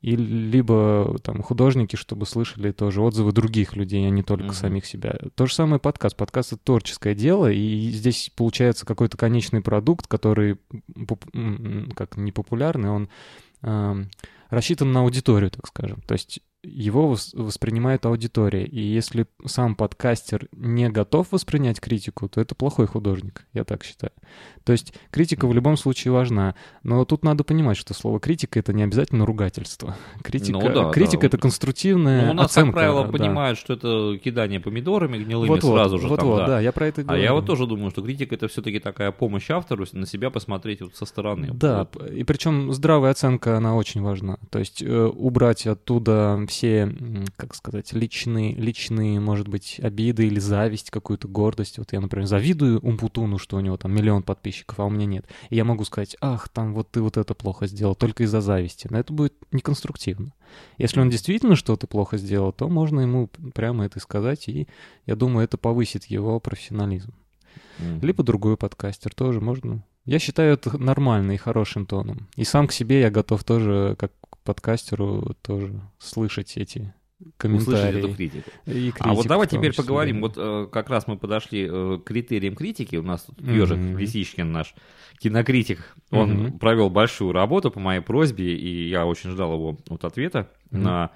И 0.00 0.16
либо 0.16 1.16
там 1.22 1.40
художники, 1.42 1.96
чтобы 1.96 2.26
слышали 2.26 2.72
тоже 2.72 3.00
отзывы 3.00 3.32
других 3.32 3.74
людей, 3.74 4.06
а 4.06 4.10
не 4.10 4.22
только 4.22 4.44
Мгм. 4.46 4.52
самих 4.52 4.84
себя. 4.84 5.16
То 5.34 5.46
же 5.46 5.54
самое 5.54 5.80
подкаст. 5.80 6.14
Подкаст— 6.14 6.52
это 6.54 6.62
творческое 6.62 7.14
дело, 7.14 7.50
и 7.50 7.88
здесь 7.88 8.30
получается 8.36 8.84
какой-то 8.84 9.16
конечный 9.16 9.62
продукт, 9.62 10.06
который 10.06 10.58
как 11.96 12.18
не 12.18 12.32
популярный, 12.32 12.90
он 12.90 13.08
рассчитан 14.50 14.92
на 14.92 15.00
аудиторию, 15.00 15.50
так 15.50 15.66
скажем. 15.66 16.00
То 16.02 16.12
есть 16.14 16.40
его 16.64 17.12
вос- 17.12 17.30
воспринимает 17.40 18.06
аудитория. 18.06 18.64
И 18.64 18.80
если 18.80 19.26
сам 19.46 19.74
подкастер 19.74 20.48
не 20.52 20.88
готов 20.88 21.28
воспринять 21.32 21.80
критику, 21.80 22.28
то 22.28 22.40
это 22.40 22.54
плохой 22.54 22.86
художник, 22.86 23.46
я 23.52 23.64
так 23.64 23.84
считаю. 23.84 24.12
То 24.64 24.72
есть 24.72 24.94
критика 25.10 25.46
в 25.46 25.52
любом 25.54 25.76
случае 25.76 26.12
важна. 26.12 26.54
Но 26.82 27.04
тут 27.04 27.22
надо 27.24 27.44
понимать, 27.44 27.76
что 27.76 27.92
слово 27.94 28.18
критика 28.20 28.58
это 28.58 28.72
не 28.72 28.82
обязательно 28.82 29.26
ругательство. 29.26 29.94
Критика, 30.22 30.58
Ну 30.58 30.72
да, 30.72 30.90
критика 30.90 31.22
да. 31.22 31.26
это 31.28 31.38
конструктивная 31.38 32.26
Ну, 32.26 32.30
у 32.30 32.34
нас, 32.34 32.46
оценка. 32.46 32.66
как 32.72 32.74
правило, 32.74 33.04
да. 33.04 33.12
понимают, 33.12 33.58
что 33.58 33.74
это 33.74 34.18
кидание 34.18 34.60
помидорами 34.60 35.18
гнилыми 35.18 35.48
Вот-вот, 35.48 35.74
сразу 35.76 35.98
же. 35.98 36.02
там, 36.02 36.10
вот-вот, 36.10 36.36
да. 36.38 36.46
да, 36.46 36.60
я 36.60 36.72
про 36.72 36.86
это 36.86 37.02
А 37.02 37.04
говорю. 37.04 37.22
я 37.22 37.32
вот 37.34 37.46
тоже 37.46 37.66
думаю, 37.66 37.90
что 37.90 38.02
критика 38.02 38.34
это 38.34 38.48
все-таки 38.48 38.78
такая 38.80 39.12
помощь 39.12 39.50
автору 39.50 39.84
на 39.92 40.06
себя 40.06 40.30
посмотреть 40.30 40.80
вот 40.80 40.96
со 40.96 41.04
стороны. 41.04 41.50
Да, 41.52 41.86
Вот. 41.94 42.10
и 42.10 42.24
причем 42.24 42.72
здравая 42.72 43.10
оценка, 43.10 43.56
она 43.58 43.76
очень 43.76 44.00
важна. 44.02 44.38
То 44.50 44.58
есть 44.58 44.82
э, 44.82 45.04
убрать 45.06 45.66
оттуда 45.66 46.44
все, 46.54 46.88
как 47.36 47.54
сказать, 47.54 47.92
личные, 47.92 48.54
личные, 48.54 49.18
может 49.18 49.48
быть, 49.48 49.80
обиды 49.82 50.26
или 50.28 50.38
зависть, 50.38 50.90
какую-то 50.90 51.26
гордость. 51.26 51.78
Вот 51.78 51.92
я, 51.92 52.00
например, 52.00 52.28
завидую 52.28 52.78
Умпутуну, 52.78 53.38
что 53.38 53.56
у 53.56 53.60
него 53.60 53.76
там 53.76 53.92
миллион 53.92 54.22
подписчиков, 54.22 54.78
а 54.78 54.84
у 54.84 54.90
меня 54.90 55.06
нет. 55.06 55.26
И 55.50 55.56
я 55.56 55.64
могу 55.64 55.84
сказать, 55.84 56.16
ах, 56.20 56.48
там 56.48 56.72
вот 56.72 56.92
ты 56.92 57.02
вот 57.02 57.16
это 57.16 57.34
плохо 57.34 57.66
сделал, 57.66 57.96
только 57.96 58.22
из-за 58.22 58.40
зависти. 58.40 58.86
Но 58.88 59.00
это 59.00 59.12
будет 59.12 59.34
неконструктивно. 59.50 60.32
Если 60.78 61.00
он 61.00 61.10
действительно 61.10 61.56
что-то 61.56 61.88
плохо 61.88 62.18
сделал, 62.18 62.52
то 62.52 62.68
можно 62.68 63.00
ему 63.00 63.28
прямо 63.52 63.84
это 63.84 63.98
сказать, 63.98 64.48
и 64.48 64.68
я 65.06 65.16
думаю, 65.16 65.44
это 65.44 65.58
повысит 65.58 66.04
его 66.04 66.38
профессионализм. 66.38 67.12
Мгм. 67.80 68.00
Либо 68.00 68.22
другой 68.22 68.56
подкастер 68.56 69.12
тоже 69.12 69.40
можно. 69.40 69.82
Я 70.04 70.20
считаю 70.20 70.54
это 70.54 70.78
нормально 70.78 71.32
и 71.32 71.36
хорошим 71.36 71.86
тоном. 71.86 72.28
И 72.36 72.44
сам 72.44 72.68
к 72.68 72.72
себе 72.72 73.00
я 73.00 73.10
готов 73.10 73.42
тоже, 73.42 73.96
как 73.98 74.12
подкастеру, 74.44 75.34
тоже 75.42 75.80
слышать 75.98 76.56
эти 76.56 76.94
Услышать 77.20 77.34
комментарии. 77.38 77.98
эту 78.00 78.14
критику. 78.14 78.50
и 78.66 78.92
А 79.00 79.08
вот 79.08 79.14
критику 79.16 79.28
давай 79.28 79.46
теперь 79.46 79.70
числе. 79.70 79.84
поговорим. 79.84 80.20
Вот 80.20 80.34
э, 80.36 80.68
как 80.70 80.90
раз 80.90 81.06
мы 81.06 81.16
подошли 81.16 81.66
э, 81.70 81.98
к 81.98 82.04
критериям 82.06 82.54
критики. 82.54 82.96
У 82.96 83.02
нас 83.02 83.22
тут 83.22 83.40
Мгм. 83.40 83.54
Ежик 83.54 83.78
Лисичкин, 83.98 84.52
наш 84.52 84.74
кинокритик, 85.18 85.96
он 86.10 86.32
Мгм. 86.32 86.58
провел 86.58 86.90
большую 86.90 87.32
работу 87.32 87.70
по 87.70 87.80
моей 87.80 88.00
просьбе, 88.00 88.54
и 88.56 88.88
я 88.88 89.06
очень 89.06 89.30
ждал 89.30 89.54
его 89.54 89.78
вот 89.88 90.04
ответа 90.04 90.50
Мгм. 90.70 90.82
на 90.82 91.10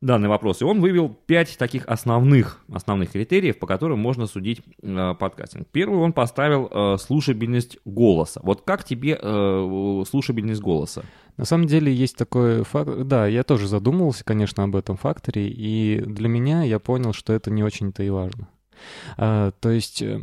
данный 0.00 0.28
вопрос. 0.28 0.60
И 0.60 0.64
он 0.64 0.80
вывел 0.80 1.08
пять 1.08 1.56
таких 1.58 1.86
основных, 1.86 2.60
основных 2.72 3.12
критериев, 3.12 3.58
по 3.58 3.66
которым 3.66 3.98
можно 3.98 4.26
судить 4.26 4.62
э, 4.82 5.14
подкастинг. 5.18 5.68
Первый 5.72 5.98
он 6.00 6.12
поставил 6.12 6.68
э, 6.70 6.96
слушабельность 6.98 7.78
голоса. 7.84 8.40
Вот 8.42 8.62
как 8.62 8.84
тебе 8.84 9.18
э, 9.20 10.04
слушабельность 10.08 10.60
голоса? 10.60 11.02
На 11.36 11.44
самом 11.44 11.66
деле 11.66 11.92
есть 11.92 12.16
такой 12.16 12.64
факт. 12.64 12.90
Да, 13.04 13.26
я 13.26 13.42
тоже 13.42 13.68
задумывался, 13.68 14.24
конечно, 14.24 14.64
об 14.64 14.76
этом 14.76 14.96
факторе, 14.96 15.48
и 15.48 16.00
для 16.00 16.28
меня 16.28 16.62
я 16.62 16.78
понял, 16.78 17.12
что 17.12 17.32
это 17.32 17.50
не 17.50 17.62
очень-то 17.62 18.02
и 18.02 18.10
важно. 18.10 18.48
А, 19.16 19.52
то 19.60 19.70
есть 19.70 20.02
э, 20.02 20.20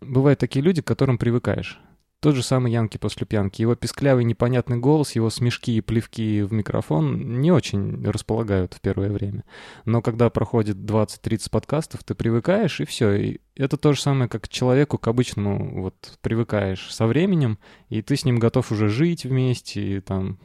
бывают 0.00 0.38
такие 0.38 0.62
люди, 0.64 0.82
к 0.82 0.86
которым 0.86 1.18
привыкаешь. 1.18 1.80
Тот 2.20 2.34
же 2.34 2.42
самый 2.42 2.72
Янки 2.72 2.98
после 2.98 3.26
пьянки. 3.26 3.62
Его 3.62 3.76
песклявый 3.76 4.24
непонятный 4.24 4.76
голос, 4.76 5.14
его 5.14 5.30
смешки 5.30 5.76
и 5.76 5.80
плевки 5.80 6.42
в 6.42 6.52
микрофон 6.52 7.40
не 7.40 7.52
очень 7.52 8.04
располагают 8.04 8.74
в 8.74 8.80
первое 8.80 9.10
время. 9.10 9.44
Но 9.84 10.02
когда 10.02 10.28
проходит 10.28 10.78
20-30 10.78 11.48
подкастов, 11.48 12.02
ты 12.02 12.16
привыкаешь, 12.16 12.80
и 12.80 12.84
все. 12.84 13.12
И 13.14 13.40
это 13.54 13.76
то 13.76 13.92
же 13.92 14.00
самое, 14.00 14.28
как 14.28 14.48
человеку, 14.48 14.98
к 14.98 15.06
обычному, 15.06 15.82
вот, 15.82 16.18
привыкаешь 16.20 16.92
со 16.92 17.06
временем, 17.06 17.58
и 17.88 18.02
ты 18.02 18.16
с 18.16 18.24
ним 18.24 18.40
готов 18.40 18.72
уже 18.72 18.88
жить 18.88 19.24
вместе, 19.24 19.98
и 19.98 20.00
там 20.00 20.40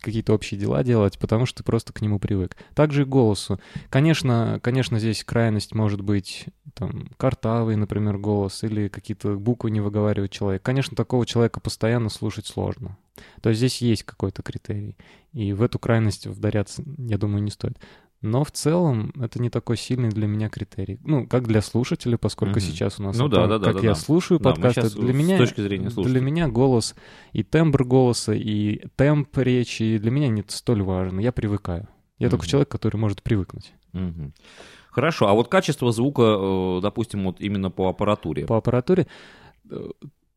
какие-то 0.00 0.34
общие 0.34 0.58
дела 0.58 0.82
делать, 0.82 1.18
потому 1.18 1.46
что 1.46 1.58
ты 1.58 1.64
просто 1.64 1.92
к 1.92 2.00
нему 2.00 2.18
привык. 2.18 2.56
Также 2.74 3.02
и 3.02 3.06
голосу. 3.06 3.60
Конечно, 3.90 4.60
конечно, 4.62 4.98
здесь 4.98 5.24
крайность 5.24 5.74
может 5.74 6.00
быть 6.00 6.46
там 6.74 7.08
картавый, 7.16 7.76
например, 7.76 8.18
голос, 8.18 8.62
или 8.62 8.88
какие-то 8.88 9.36
буквы 9.36 9.70
не 9.70 9.80
выговаривает 9.80 10.30
человек. 10.30 10.62
Конечно, 10.62 10.96
такого 10.96 11.26
человека 11.26 11.60
постоянно 11.60 12.08
слушать 12.08 12.46
сложно. 12.46 12.96
То 13.40 13.50
есть 13.50 13.58
здесь 13.58 13.82
есть 13.82 14.04
какой-то 14.04 14.42
критерий. 14.42 14.96
И 15.32 15.52
в 15.52 15.62
эту 15.62 15.78
крайность 15.78 16.26
вдаряться, 16.26 16.82
я 16.98 17.18
думаю, 17.18 17.42
не 17.42 17.50
стоит. 17.50 17.78
Но 18.22 18.44
в 18.44 18.52
целом 18.52 19.12
это 19.20 19.42
не 19.42 19.50
такой 19.50 19.76
сильный 19.76 20.08
для 20.08 20.28
меня 20.28 20.48
критерий. 20.48 21.00
Ну, 21.02 21.26
как 21.26 21.48
для 21.48 21.60
слушателя, 21.60 22.16
поскольку 22.16 22.60
mm-hmm. 22.60 22.62
сейчас 22.62 23.00
у 23.00 23.02
нас 23.02 23.18
ну, 23.18 23.26
да, 23.26 23.48
да, 23.48 23.58
как 23.58 23.76
да, 23.76 23.82
я 23.82 23.88
да. 23.90 23.94
слушаю 23.96 24.38
да, 24.38 24.50
подкасты, 24.50 24.88
для 24.90 25.12
меня, 25.12 25.36
с 25.36 25.40
точки 25.40 25.60
зрения 25.60 25.88
для 25.88 26.20
меня 26.20 26.48
голос 26.48 26.94
и 27.32 27.42
тембр 27.42 27.84
голоса, 27.84 28.32
и 28.32 28.86
темп 28.94 29.36
речи 29.38 29.98
для 29.98 30.12
меня 30.12 30.28
не 30.28 30.44
столь 30.46 30.82
важен. 30.82 31.18
Я 31.18 31.32
привыкаю. 31.32 31.88
Я 32.18 32.26
mm-hmm. 32.26 32.30
только 32.30 32.46
человек, 32.46 32.68
который 32.68 32.96
может 32.96 33.24
привыкнуть. 33.24 33.72
Mm-hmm. 33.92 34.32
Хорошо, 34.90 35.26
а 35.26 35.32
вот 35.32 35.48
качество 35.48 35.90
звука, 35.90 36.22
э, 36.22 36.80
допустим, 36.80 37.24
вот 37.24 37.40
именно 37.40 37.70
по 37.70 37.88
аппаратуре. 37.88 38.46
По 38.46 38.58
аппаратуре 38.58 39.08
э, 39.68 39.90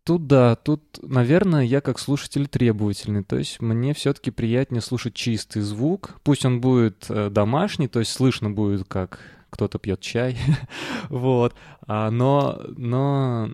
Тут 0.05 0.27
да, 0.27 0.55
тут, 0.55 0.99
наверное, 1.01 1.63
я 1.63 1.81
как 1.81 1.97
слушатель 1.97 2.47
требовательный. 2.47 3.23
То 3.23 3.37
есть 3.37 3.59
мне 3.59 3.95
все-таки 3.95 4.29
приятнее 4.29 4.81
слушать 4.81 5.15
чистый 5.15 5.63
звук. 5.63 6.19
Пусть 6.23 6.45
он 6.45 6.61
будет 6.61 7.07
э, 7.09 7.31
домашний, 7.31 7.87
то 7.87 7.97
есть 7.97 8.11
слышно 8.11 8.51
будет, 8.51 8.87
как 8.87 9.19
кто-то 9.49 9.79
пьет 9.79 10.01
чай. 10.01 10.37
вот. 11.09 11.55
А, 11.87 12.11
но, 12.11 12.61
но 12.77 13.49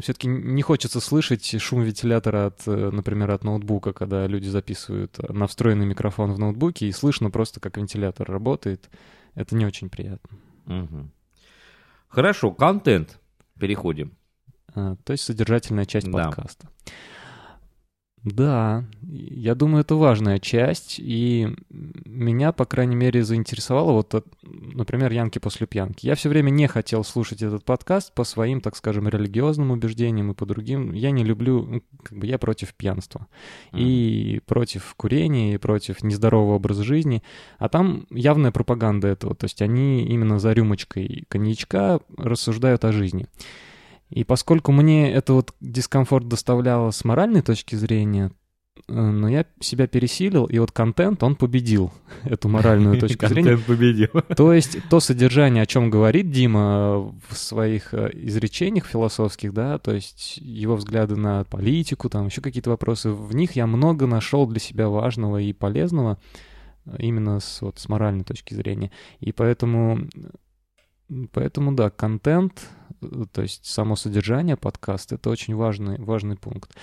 все-таки 0.00 0.26
не 0.26 0.62
хочется 0.62 0.98
слышать 0.98 1.62
шум 1.62 1.82
вентилятора 1.82 2.46
от, 2.46 2.66
э, 2.66 2.90
например, 2.90 3.30
от 3.30 3.44
ноутбука, 3.44 3.92
когда 3.92 4.26
люди 4.26 4.48
записывают 4.48 5.16
на 5.28 5.46
встроенный 5.46 5.86
микрофон 5.86 6.32
в 6.32 6.40
ноутбуке, 6.40 6.88
и 6.88 6.92
слышно 6.92 7.30
просто, 7.30 7.60
как 7.60 7.76
вентилятор 7.76 8.28
работает. 8.28 8.90
Это 9.36 9.54
не 9.54 9.64
очень 9.64 9.90
приятно. 9.90 10.38
Угу. 10.66 11.08
Хорошо, 12.08 12.50
контент. 12.50 13.20
Переходим. 13.60 14.16
А, 14.74 14.96
то 15.04 15.12
есть 15.12 15.24
содержательная 15.24 15.84
часть 15.84 16.10
да. 16.10 16.24
подкаста. 16.24 16.68
Да, 18.24 18.86
я 19.02 19.54
думаю, 19.54 19.82
это 19.82 19.96
важная 19.96 20.38
часть, 20.38 20.98
и 20.98 21.46
меня, 21.68 22.52
по 22.52 22.64
крайней 22.64 22.96
мере, 22.96 23.22
заинтересовало 23.22 23.92
вот, 23.92 24.24
например, 24.42 25.12
Янки 25.12 25.38
после 25.38 25.66
пьянки. 25.66 26.06
Я 26.06 26.14
все 26.14 26.30
время 26.30 26.48
не 26.48 26.66
хотел 26.66 27.04
слушать 27.04 27.42
этот 27.42 27.66
подкаст 27.66 28.14
по 28.14 28.24
своим, 28.24 28.62
так 28.62 28.76
скажем, 28.76 29.08
религиозным 29.08 29.72
убеждениям 29.72 30.30
и 30.30 30.34
по 30.34 30.46
другим. 30.46 30.92
Я 30.92 31.10
не 31.10 31.22
люблю, 31.22 31.66
ну, 31.66 31.82
как 32.02 32.16
бы 32.16 32.26
я 32.26 32.38
против 32.38 32.72
пьянства, 32.72 33.26
mm-hmm. 33.72 33.80
и 33.80 34.40
против 34.46 34.94
курения, 34.96 35.54
и 35.54 35.58
против 35.58 36.02
нездорового 36.02 36.54
образа 36.54 36.82
жизни, 36.82 37.22
а 37.58 37.68
там 37.68 38.06
явная 38.08 38.52
пропаганда 38.52 39.08
этого, 39.08 39.34
то 39.34 39.44
есть 39.44 39.60
они 39.60 40.02
именно 40.02 40.38
за 40.38 40.54
рюмочкой 40.54 41.26
коньячка 41.28 42.00
рассуждают 42.16 42.86
о 42.86 42.92
жизни. 42.92 43.26
И 44.10 44.24
поскольку 44.24 44.72
мне 44.72 45.12
это 45.12 45.32
вот 45.32 45.54
дискомфорт 45.60 46.28
доставляло 46.28 46.90
с 46.90 47.04
моральной 47.04 47.42
точки 47.42 47.74
зрения, 47.74 48.30
э, 48.86 48.92
но 48.92 49.28
я 49.28 49.46
себя 49.60 49.86
пересилил, 49.86 50.44
и 50.44 50.58
вот 50.58 50.72
контент, 50.72 51.22
он 51.22 51.36
победил 51.36 51.92
эту 52.24 52.48
моральную 52.48 53.00
точку 53.00 53.26
зрения. 53.26 53.56
Контент 53.56 53.66
победил. 53.66 54.08
То 54.36 54.52
есть 54.52 54.76
то 54.88 55.00
содержание, 55.00 55.62
о 55.62 55.66
чем 55.66 55.90
говорит 55.90 56.30
Дима 56.30 57.12
в 57.28 57.36
своих 57.36 57.94
э, 57.94 58.10
изречениях 58.14 58.86
философских, 58.86 59.52
да, 59.52 59.78
то 59.78 59.92
есть 59.92 60.36
его 60.38 60.76
взгляды 60.76 61.16
на 61.16 61.44
политику, 61.44 62.08
там 62.08 62.26
еще 62.26 62.40
какие-то 62.40 62.70
вопросы, 62.70 63.10
в 63.10 63.34
них 63.34 63.52
я 63.52 63.66
много 63.66 64.06
нашел 64.06 64.46
для 64.46 64.60
себя 64.60 64.88
важного 64.88 65.38
и 65.38 65.52
полезного, 65.52 66.18
э, 66.86 66.96
именно 66.98 67.40
с, 67.40 67.62
вот, 67.62 67.78
с 67.78 67.88
моральной 67.88 68.24
точки 68.24 68.54
зрения. 68.54 68.92
И 69.20 69.32
поэтому 69.32 69.98
Поэтому, 71.32 71.72
да, 71.72 71.90
контент, 71.90 72.68
э, 73.02 73.24
то 73.32 73.42
есть 73.42 73.66
само 73.66 73.96
содержание 73.96 74.56
подкаста, 74.56 75.16
это 75.16 75.30
очень 75.30 75.54
важный, 75.54 75.98
важный 75.98 76.36
пункт. 76.36 76.74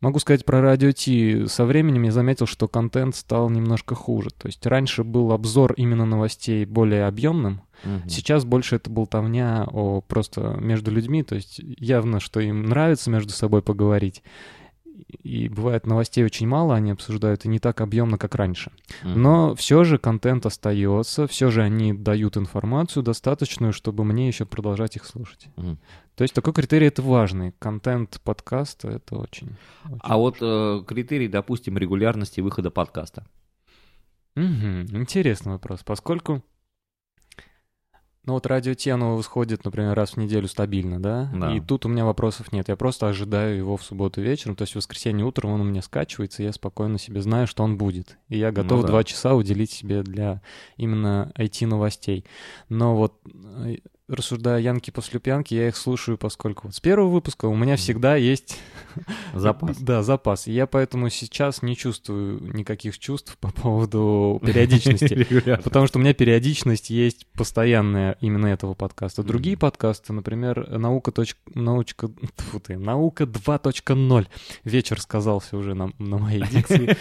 Могу 0.00 0.18
сказать 0.18 0.44
про 0.44 0.60
радио 0.60 0.92
Ти. 0.92 1.46
Со 1.46 1.64
временем 1.64 2.02
я 2.02 2.12
заметил, 2.12 2.46
что 2.46 2.68
контент 2.68 3.16
стал 3.16 3.48
немножко 3.48 3.94
хуже. 3.94 4.28
То 4.30 4.46
есть 4.46 4.64
раньше 4.66 5.04
был 5.04 5.32
обзор 5.32 5.72
именно 5.72 6.04
новостей 6.04 6.66
более 6.66 7.06
объемным, 7.06 7.62
угу. 7.82 8.08
сейчас 8.08 8.44
больше 8.44 8.76
это 8.76 8.90
болтовня 8.90 9.66
о 9.72 10.02
просто 10.02 10.58
между 10.60 10.90
людьми. 10.90 11.22
То 11.22 11.34
есть 11.34 11.60
явно, 11.78 12.20
что 12.20 12.40
им 12.40 12.66
нравится 12.66 13.10
между 13.10 13.32
собой 13.32 13.62
поговорить 13.62 14.22
и 15.22 15.48
бывает 15.48 15.86
новостей 15.86 16.24
очень 16.24 16.46
мало, 16.46 16.74
они 16.74 16.90
обсуждают, 16.90 17.44
и 17.44 17.48
не 17.48 17.58
так 17.58 17.80
объемно, 17.80 18.18
как 18.18 18.34
раньше. 18.34 18.70
Mm-hmm. 19.02 19.14
Но 19.14 19.54
все 19.54 19.84
же 19.84 19.98
контент 19.98 20.46
остается, 20.46 21.26
все 21.26 21.50
же 21.50 21.62
они 21.62 21.92
дают 21.92 22.36
информацию 22.36 23.02
достаточную, 23.02 23.72
чтобы 23.72 24.04
мне 24.04 24.28
еще 24.28 24.46
продолжать 24.46 24.96
их 24.96 25.04
слушать. 25.04 25.48
Mm-hmm. 25.56 25.76
То 26.16 26.22
есть 26.22 26.34
такой 26.34 26.54
критерий 26.54 26.86
это 26.86 27.02
важный. 27.02 27.52
Контент 27.58 28.20
подкаста 28.24 28.88
это 28.88 29.16
очень. 29.16 29.56
очень 29.84 29.98
а 30.00 30.16
вот 30.16 30.38
э, 30.40 30.82
критерий, 30.86 31.28
допустим, 31.28 31.76
регулярности 31.76 32.40
выхода 32.40 32.70
подкаста. 32.70 33.26
Угу, 34.36 34.98
интересный 34.98 35.52
вопрос, 35.52 35.82
поскольку 35.82 36.42
ну 38.26 38.32
вот 38.32 38.46
радио 38.46 38.74
Ти, 38.74 38.90
оно 38.90 39.16
восходит, 39.16 39.64
например, 39.64 39.94
раз 39.94 40.12
в 40.12 40.16
неделю 40.16 40.48
стабильно, 40.48 41.00
да? 41.00 41.30
да? 41.32 41.54
И 41.54 41.60
тут 41.60 41.86
у 41.86 41.88
меня 41.88 42.04
вопросов 42.04 42.50
нет. 42.52 42.68
Я 42.68 42.74
просто 42.74 43.08
ожидаю 43.08 43.56
его 43.56 43.76
в 43.76 43.84
субботу 43.84 44.20
вечером. 44.20 44.56
То 44.56 44.62
есть 44.62 44.72
в 44.72 44.76
воскресенье 44.76 45.24
утром 45.24 45.52
он 45.52 45.60
у 45.60 45.64
меня 45.64 45.80
скачивается, 45.80 46.42
и 46.42 46.46
я 46.46 46.52
спокойно 46.52 46.98
себе 46.98 47.22
знаю, 47.22 47.46
что 47.46 47.62
он 47.62 47.78
будет. 47.78 48.18
И 48.28 48.36
я 48.36 48.50
готов 48.50 48.78
ну, 48.78 48.82
да. 48.82 48.88
два 48.88 49.04
часа 49.04 49.34
уделить 49.34 49.70
себе 49.70 50.02
для 50.02 50.42
именно 50.76 51.32
IT-новостей. 51.36 52.24
Но 52.68 52.96
вот 52.96 53.14
э, 53.24 53.76
рассуждая 54.08 54.60
Янки 54.60 54.90
после 54.90 55.18
пьянки, 55.18 55.54
я 55.54 55.68
их 55.68 55.76
слушаю, 55.76 56.16
поскольку 56.16 56.70
с 56.70 56.80
первого 56.80 57.08
выпуска 57.08 57.46
у 57.46 57.56
меня 57.56 57.76
всегда 57.76 58.16
есть 58.16 58.58
запас. 59.34 59.78
да, 59.78 60.02
запас. 60.02 60.46
И 60.46 60.52
я 60.52 60.66
поэтому 60.66 61.10
сейчас 61.10 61.62
не 61.62 61.76
чувствую 61.76 62.40
никаких 62.54 62.98
чувств 62.98 63.36
по 63.38 63.50
поводу 63.50 64.40
периодичности. 64.44 65.26
Потому 65.64 65.86
что 65.88 65.98
у 65.98 66.02
меня 66.02 66.14
периодичность 66.14 66.90
есть 66.90 67.26
постоянная 67.32 68.16
именно 68.20 68.46
этого 68.46 68.74
подкаста. 68.74 69.24
Другие 69.24 69.56
подкасты, 69.56 70.12
например, 70.12 70.78
наука. 70.78 71.12
Научка... 71.54 72.08
Фу 72.36 72.60
ты, 72.60 72.78
наука 72.78 73.24
2.0. 73.24 74.26
Вечер 74.64 75.00
сказался 75.00 75.56
уже 75.56 75.74
на, 75.74 75.90
на 75.98 76.18
моей 76.18 76.42
дикции. 76.46 76.96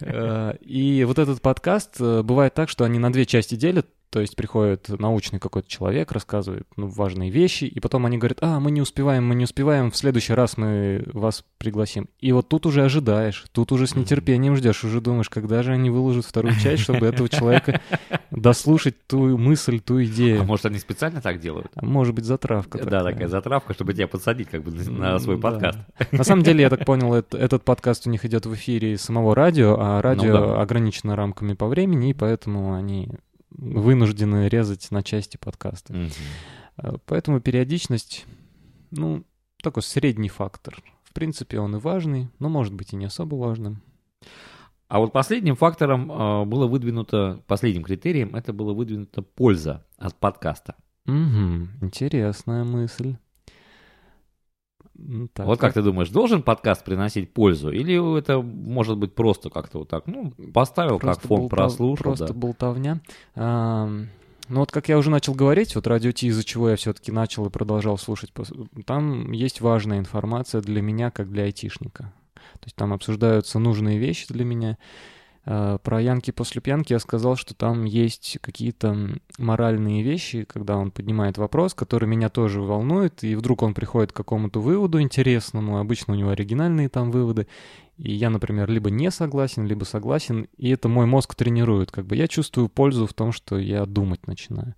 Э, 0.00 0.56
и 0.60 1.04
вот 1.04 1.18
этот 1.18 1.40
подкаст 1.40 1.96
э, 2.00 2.22
бывает 2.22 2.54
так, 2.54 2.68
что 2.68 2.84
они 2.84 2.98
на 2.98 3.12
две 3.12 3.24
части 3.24 3.54
делят. 3.54 3.86
То 4.12 4.20
есть 4.20 4.36
приходит 4.36 4.90
научный 4.90 5.38
какой-то 5.38 5.66
человек, 5.70 6.12
рассказывает 6.12 6.66
ну, 6.76 6.86
важные 6.86 7.30
вещи, 7.30 7.64
и 7.64 7.80
потом 7.80 8.04
они 8.04 8.18
говорят, 8.18 8.36
а, 8.42 8.60
мы 8.60 8.70
не 8.70 8.82
успеваем, 8.82 9.26
мы 9.26 9.34
не 9.34 9.44
успеваем, 9.44 9.90
в 9.90 9.96
следующий 9.96 10.34
раз 10.34 10.58
мы 10.58 11.02
вас 11.14 11.46
пригласим. 11.56 12.10
И 12.20 12.30
вот 12.32 12.46
тут 12.46 12.66
уже 12.66 12.84
ожидаешь, 12.84 13.46
тут 13.52 13.72
уже 13.72 13.86
с 13.86 13.94
нетерпением 13.96 14.54
ждешь, 14.54 14.84
уже 14.84 15.00
думаешь, 15.00 15.30
когда 15.30 15.62
же 15.62 15.72
они 15.72 15.88
выложат 15.88 16.26
вторую 16.26 16.54
часть, 16.60 16.82
чтобы 16.82 17.06
этого 17.06 17.30
человека 17.30 17.80
дослушать 18.30 18.96
ту 19.06 19.38
мысль, 19.38 19.80
ту 19.80 20.04
идею. 20.04 20.42
А 20.42 20.44
может, 20.44 20.66
они 20.66 20.78
специально 20.78 21.22
так 21.22 21.40
делают? 21.40 21.72
А 21.74 21.82
может 21.82 22.14
быть, 22.14 22.26
затравка. 22.26 22.76
Да, 22.76 22.84
такая, 22.84 23.12
такая 23.14 23.28
затравка, 23.28 23.72
чтобы 23.72 23.94
тебя 23.94 24.08
подсадить 24.08 24.50
как 24.50 24.62
бы 24.62 24.72
на 24.72 25.18
свой 25.20 25.38
подкаст. 25.38 25.78
На 26.10 26.24
самом 26.24 26.42
деле, 26.42 26.60
я 26.60 26.68
так 26.68 26.84
понял, 26.84 27.14
этот 27.14 27.64
подкаст 27.64 28.06
у 28.06 28.10
них 28.10 28.26
идет 28.26 28.44
в 28.44 28.52
эфире 28.52 28.98
самого 28.98 29.34
радио, 29.34 29.74
а 29.80 30.02
радио 30.02 30.38
ну 30.38 30.60
ограничено 30.60 31.16
рамками 31.16 31.54
по 31.54 31.66
времени, 31.66 32.10
и 32.10 32.12
поэтому 32.12 32.74
они 32.74 33.08
вынуждены 33.56 34.48
резать 34.48 34.90
на 34.90 35.02
части 35.02 35.36
подкаста. 35.36 35.92
Mm-hmm. 35.92 37.00
Поэтому 37.06 37.40
периодичность, 37.40 38.26
ну, 38.90 39.24
такой 39.62 39.82
средний 39.82 40.28
фактор. 40.28 40.82
В 41.02 41.12
принципе, 41.12 41.60
он 41.60 41.76
и 41.76 41.78
важный, 41.78 42.28
но 42.38 42.48
может 42.48 42.72
быть 42.74 42.92
и 42.92 42.96
не 42.96 43.04
особо 43.04 43.34
важным. 43.36 43.82
А 44.88 44.98
вот 44.98 45.12
последним 45.12 45.56
фактором 45.56 46.12
э, 46.12 46.44
было 46.44 46.66
выдвинуто, 46.66 47.42
последним 47.46 47.82
критерием, 47.82 48.36
это 48.36 48.52
было 48.52 48.74
выдвинуто 48.74 49.22
польза 49.22 49.86
от 49.96 50.14
подкаста. 50.18 50.74
Угу, 51.06 51.68
интересная 51.80 52.64
мысль. 52.64 53.16
Ну, 55.04 55.28
так, 55.28 55.46
вот 55.46 55.58
как 55.58 55.74
ты 55.74 55.82
думаешь, 55.82 56.08
должен 56.10 56.42
подкаст 56.42 56.84
приносить 56.84 57.32
пользу? 57.32 57.70
Или 57.70 58.18
это 58.18 58.40
может 58.40 58.98
быть 58.98 59.14
просто 59.14 59.50
как-то 59.50 59.80
вот 59.80 59.88
так, 59.88 60.06
ну, 60.06 60.32
поставил 60.52 60.98
просто 60.98 61.20
как 61.20 61.28
фон, 61.28 61.40
болтав... 61.40 61.58
прослушал? 61.58 62.02
Просто 62.02 62.26
да. 62.28 62.34
болтовня. 62.34 63.00
А, 63.34 63.86
ну 64.48 64.60
вот 64.60 64.70
как 64.70 64.88
я 64.88 64.98
уже 64.98 65.10
начал 65.10 65.34
говорить, 65.34 65.74
вот 65.74 65.86
радио 65.86 66.12
Ти, 66.12 66.28
из-за 66.28 66.44
чего 66.44 66.70
я 66.70 66.76
все-таки 66.76 67.10
начал 67.10 67.46
и 67.46 67.50
продолжал 67.50 67.98
слушать, 67.98 68.32
там 68.86 69.32
есть 69.32 69.60
важная 69.60 69.98
информация 69.98 70.60
для 70.60 70.82
меня, 70.82 71.10
как 71.10 71.30
для 71.30 71.44
айтишника. 71.44 72.12
То 72.34 72.66
есть 72.66 72.76
там 72.76 72.92
обсуждаются 72.92 73.58
нужные 73.58 73.98
вещи 73.98 74.26
для 74.28 74.44
меня. 74.44 74.78
Э, 75.44 75.78
про 75.82 76.00
Янки 76.00 76.30
после 76.30 76.60
пьянки 76.60 76.92
я 76.92 76.98
сказал, 76.98 77.36
что 77.36 77.54
там 77.54 77.84
есть 77.84 78.38
какие-то 78.40 79.18
моральные 79.38 80.02
вещи, 80.02 80.44
когда 80.44 80.76
он 80.76 80.90
поднимает 80.90 81.38
вопрос, 81.38 81.74
который 81.74 82.08
меня 82.08 82.28
тоже 82.28 82.60
волнует, 82.60 83.24
и 83.24 83.34
вдруг 83.34 83.62
он 83.62 83.74
приходит 83.74 84.12
к 84.12 84.16
какому-то 84.16 84.60
выводу 84.60 85.00
интересному, 85.00 85.78
обычно 85.78 86.14
у 86.14 86.16
него 86.16 86.30
оригинальные 86.30 86.88
там 86.88 87.10
выводы, 87.10 87.48
и 87.98 88.12
я, 88.12 88.30
например, 88.30 88.70
либо 88.70 88.90
не 88.90 89.10
согласен, 89.10 89.66
либо 89.66 89.84
согласен, 89.84 90.48
и 90.56 90.70
это 90.70 90.88
мой 90.88 91.06
мозг 91.06 91.34
тренирует, 91.34 91.90
как 91.90 92.06
бы 92.06 92.16
я 92.16 92.28
чувствую 92.28 92.68
пользу 92.68 93.06
в 93.06 93.14
том, 93.14 93.32
что 93.32 93.58
я 93.58 93.84
думать 93.84 94.26
начинаю. 94.26 94.74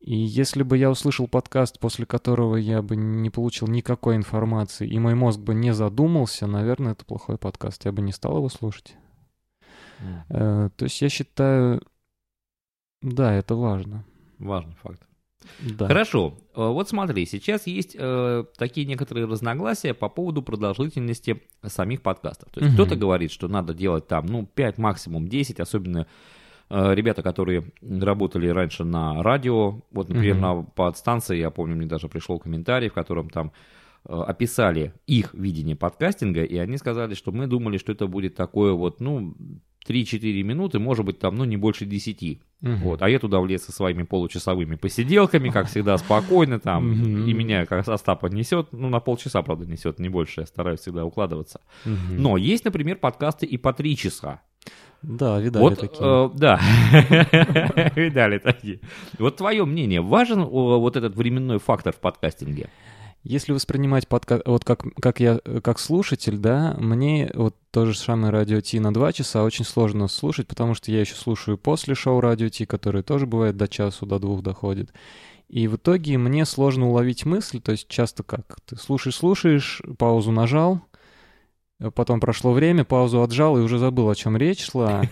И 0.00 0.16
если 0.16 0.62
бы 0.62 0.78
я 0.78 0.90
услышал 0.90 1.26
подкаст, 1.26 1.80
после 1.80 2.06
которого 2.06 2.56
я 2.56 2.80
бы 2.80 2.94
не 2.94 3.28
получил 3.28 3.66
никакой 3.66 4.14
информации, 4.14 4.86
и 4.86 4.98
мой 5.00 5.16
мозг 5.16 5.40
бы 5.40 5.52
не 5.52 5.74
задумался, 5.74 6.46
наверное, 6.46 6.92
это 6.92 7.04
плохой 7.04 7.38
подкаст, 7.38 7.86
я 7.86 7.92
бы 7.92 8.02
не 8.02 8.12
стал 8.12 8.36
его 8.36 8.48
слушать. 8.48 8.94
Mm. 10.00 10.70
То 10.76 10.84
есть 10.84 11.00
я 11.00 11.08
считаю, 11.08 11.80
да, 13.02 13.32
это 13.34 13.54
важно. 13.54 14.04
Важный 14.38 14.74
факт. 14.82 15.06
Да. 15.60 15.86
Хорошо. 15.86 16.34
Э, 16.54 16.68
вот 16.68 16.88
смотри, 16.88 17.24
сейчас 17.26 17.66
есть 17.66 17.96
э, 17.98 18.44
такие 18.56 18.86
некоторые 18.86 19.26
разногласия 19.26 19.94
по 19.94 20.08
поводу 20.08 20.42
продолжительности 20.42 21.42
самих 21.64 22.02
подкастов. 22.02 22.50
То 22.50 22.60
есть 22.60 22.74
угу. 22.74 22.82
кто-то 22.82 22.96
говорит, 22.96 23.30
что 23.30 23.48
надо 23.48 23.74
делать 23.74 24.08
там, 24.08 24.26
ну, 24.26 24.46
5, 24.46 24.78
максимум 24.78 25.28
10, 25.28 25.60
особенно 25.60 26.06
э, 26.68 26.94
ребята, 26.94 27.22
которые 27.22 27.72
работали 27.80 28.48
раньше 28.48 28.84
на 28.84 29.22
радио. 29.22 29.82
Вот, 29.90 30.08
например, 30.08 30.34
угу. 30.36 30.42
на 30.42 30.62
подстанции, 30.62 31.36
я 31.38 31.50
помню, 31.50 31.76
мне 31.76 31.86
даже 31.86 32.08
пришел 32.08 32.38
комментарий, 32.38 32.88
в 32.88 32.94
котором 32.94 33.30
там 33.30 33.52
э, 34.04 34.12
описали 34.12 34.94
их 35.06 35.32
видение 35.32 35.76
подкастинга, 35.76 36.42
и 36.42 36.56
они 36.56 36.76
сказали, 36.76 37.14
что 37.14 37.30
мы 37.30 37.46
думали, 37.46 37.78
что 37.78 37.92
это 37.92 38.08
будет 38.08 38.34
такое 38.34 38.72
вот, 38.72 39.00
ну, 39.00 39.36
3-4 39.86 40.42
минуты, 40.42 40.78
может 40.78 41.04
быть, 41.04 41.18
там, 41.18 41.36
ну, 41.36 41.44
не 41.44 41.56
больше 41.56 41.86
10. 41.86 42.40
Угу. 42.62 42.72
Вот. 42.82 43.02
А 43.02 43.08
я 43.08 43.18
туда 43.18 43.40
влез 43.40 43.64
со 43.64 43.72
своими 43.72 44.02
получасовыми 44.02 44.76
посиделками, 44.76 45.50
как 45.50 45.68
всегда, 45.68 45.96
спокойно 45.98 46.58
там. 46.58 46.90
Угу. 46.90 47.28
И 47.28 47.32
меня, 47.32 47.66
как 47.66 47.86
Остапа, 47.86 48.26
несет, 48.26 48.68
ну, 48.72 48.88
на 48.88 49.00
полчаса, 49.00 49.42
правда, 49.42 49.66
несет, 49.66 49.98
не 49.98 50.08
больше. 50.08 50.40
Я 50.40 50.46
стараюсь 50.46 50.80
всегда 50.80 51.04
укладываться. 51.04 51.60
Угу. 51.84 52.14
Но 52.18 52.36
есть, 52.36 52.64
например, 52.64 52.96
подкасты 52.96 53.46
и 53.46 53.56
по 53.56 53.72
3 53.72 53.96
часа. 53.96 54.40
Да, 55.02 55.38
видали 55.38 55.62
вот, 55.62 55.78
такие. 55.78 56.00
Э, 56.00 56.30
да, 56.34 56.60
видали 57.94 58.38
такие. 58.38 58.80
Вот 59.18 59.36
твое 59.36 59.64
мнение, 59.64 60.00
важен 60.00 60.44
вот 60.44 60.96
этот 60.96 61.14
временной 61.14 61.58
фактор 61.58 61.92
в 61.92 62.00
подкастинге? 62.00 62.70
Если 63.28 63.52
воспринимать 63.52 64.06
подка... 64.06 64.40
вот 64.46 64.64
как, 64.64 64.84
как 65.00 65.18
я, 65.18 65.40
как 65.60 65.80
слушатель, 65.80 66.36
да, 66.36 66.76
мне 66.78 67.28
вот 67.34 67.56
то 67.72 67.84
же 67.84 67.98
самое 67.98 68.30
радио 68.30 68.60
Ти 68.60 68.78
на 68.78 68.94
два 68.94 69.12
часа 69.12 69.42
очень 69.42 69.64
сложно 69.64 70.06
слушать, 70.06 70.46
потому 70.46 70.74
что 70.74 70.92
я 70.92 71.00
еще 71.00 71.16
слушаю 71.16 71.58
после 71.58 71.96
шоу 71.96 72.20
радио 72.20 72.48
Ти, 72.50 72.66
которое 72.66 73.02
тоже 73.02 73.26
бывает 73.26 73.56
до 73.56 73.66
часу, 73.66 74.06
до 74.06 74.20
двух 74.20 74.44
доходит. 74.44 74.92
И 75.48 75.66
в 75.66 75.74
итоге 75.74 76.18
мне 76.18 76.44
сложно 76.44 76.88
уловить 76.88 77.26
мысль, 77.26 77.60
то 77.60 77.72
есть 77.72 77.88
часто 77.88 78.22
как? 78.22 78.58
Ты 78.64 78.76
слушаешь-слушаешь, 78.76 79.82
паузу 79.98 80.30
нажал, 80.30 80.82
Потом 81.94 82.20
прошло 82.20 82.52
время, 82.52 82.84
паузу 82.84 83.22
отжал 83.22 83.58
и 83.58 83.60
уже 83.60 83.78
забыл, 83.78 84.08
о 84.08 84.14
чем 84.14 84.34
речь 84.36 84.64
шла. 84.64 85.02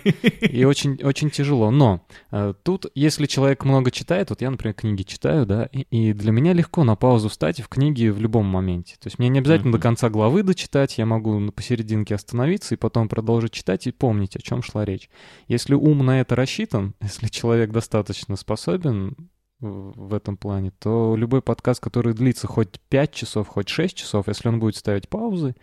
И 0.41 0.65
очень, 0.65 0.99
очень 1.03 1.29
тяжело. 1.29 1.71
Но 1.71 2.07
э, 2.31 2.55
тут, 2.63 2.87
если 2.95 3.27
человек 3.27 3.67
много 3.67 3.91
читает, 3.91 4.31
вот 4.31 4.41
я, 4.41 4.51
например, 4.51 4.75
книги 4.75 5.03
читаю, 5.03 5.45
да, 5.45 5.67
и, 5.73 5.83
и 5.91 6.13
для 6.15 6.33
меня 6.33 6.55
легко 6.55 6.83
на 6.85 6.97
паузу 6.97 7.29
встать 7.29 7.61
в 7.61 7.69
книге 7.69 8.13
в 8.13 8.19
любом 8.19 8.47
моменте. 8.47 8.95
То 8.99 9.09
есть 9.09 9.19
мне 9.19 9.29
не 9.29 9.41
обязательно 9.41 9.73
до 9.73 9.79
конца 9.79 10.09
главы 10.09 10.43
дочитать, 10.43 10.97
я 10.97 11.05
могу 11.05 11.53
посерединке 11.53 12.15
остановиться 12.15 12.75
и 12.75 12.79
потом 12.79 13.11
продолжить 13.11 13.53
читать 13.53 13.87
и 13.87 13.93
помнить, 13.93 14.35
о 14.37 14.41
чем 14.41 14.63
шла 14.63 14.87
речь. 14.87 15.11
Если 15.49 15.75
ум 15.75 15.99
на 15.99 16.23
это 16.23 16.35
рассчитан, 16.35 16.95
если 17.03 17.27
человек 17.27 17.73
достаточно 17.73 18.37
способен, 18.37 19.17
в 19.61 20.13
этом 20.13 20.37
плане, 20.37 20.73
то 20.79 21.17
любой 21.17 21.41
подкаст, 21.41 21.81
который 21.81 22.13
длится 22.13 22.47
хоть 22.47 22.81
5 22.89 23.13
часов, 23.13 23.49
хоть 23.49 23.69
6 23.69 23.97
часов, 23.97 24.29
если 24.29 24.49
он 24.49 24.59
будет 24.59 24.77
ставить 24.77 25.09
паузы, 25.09 25.55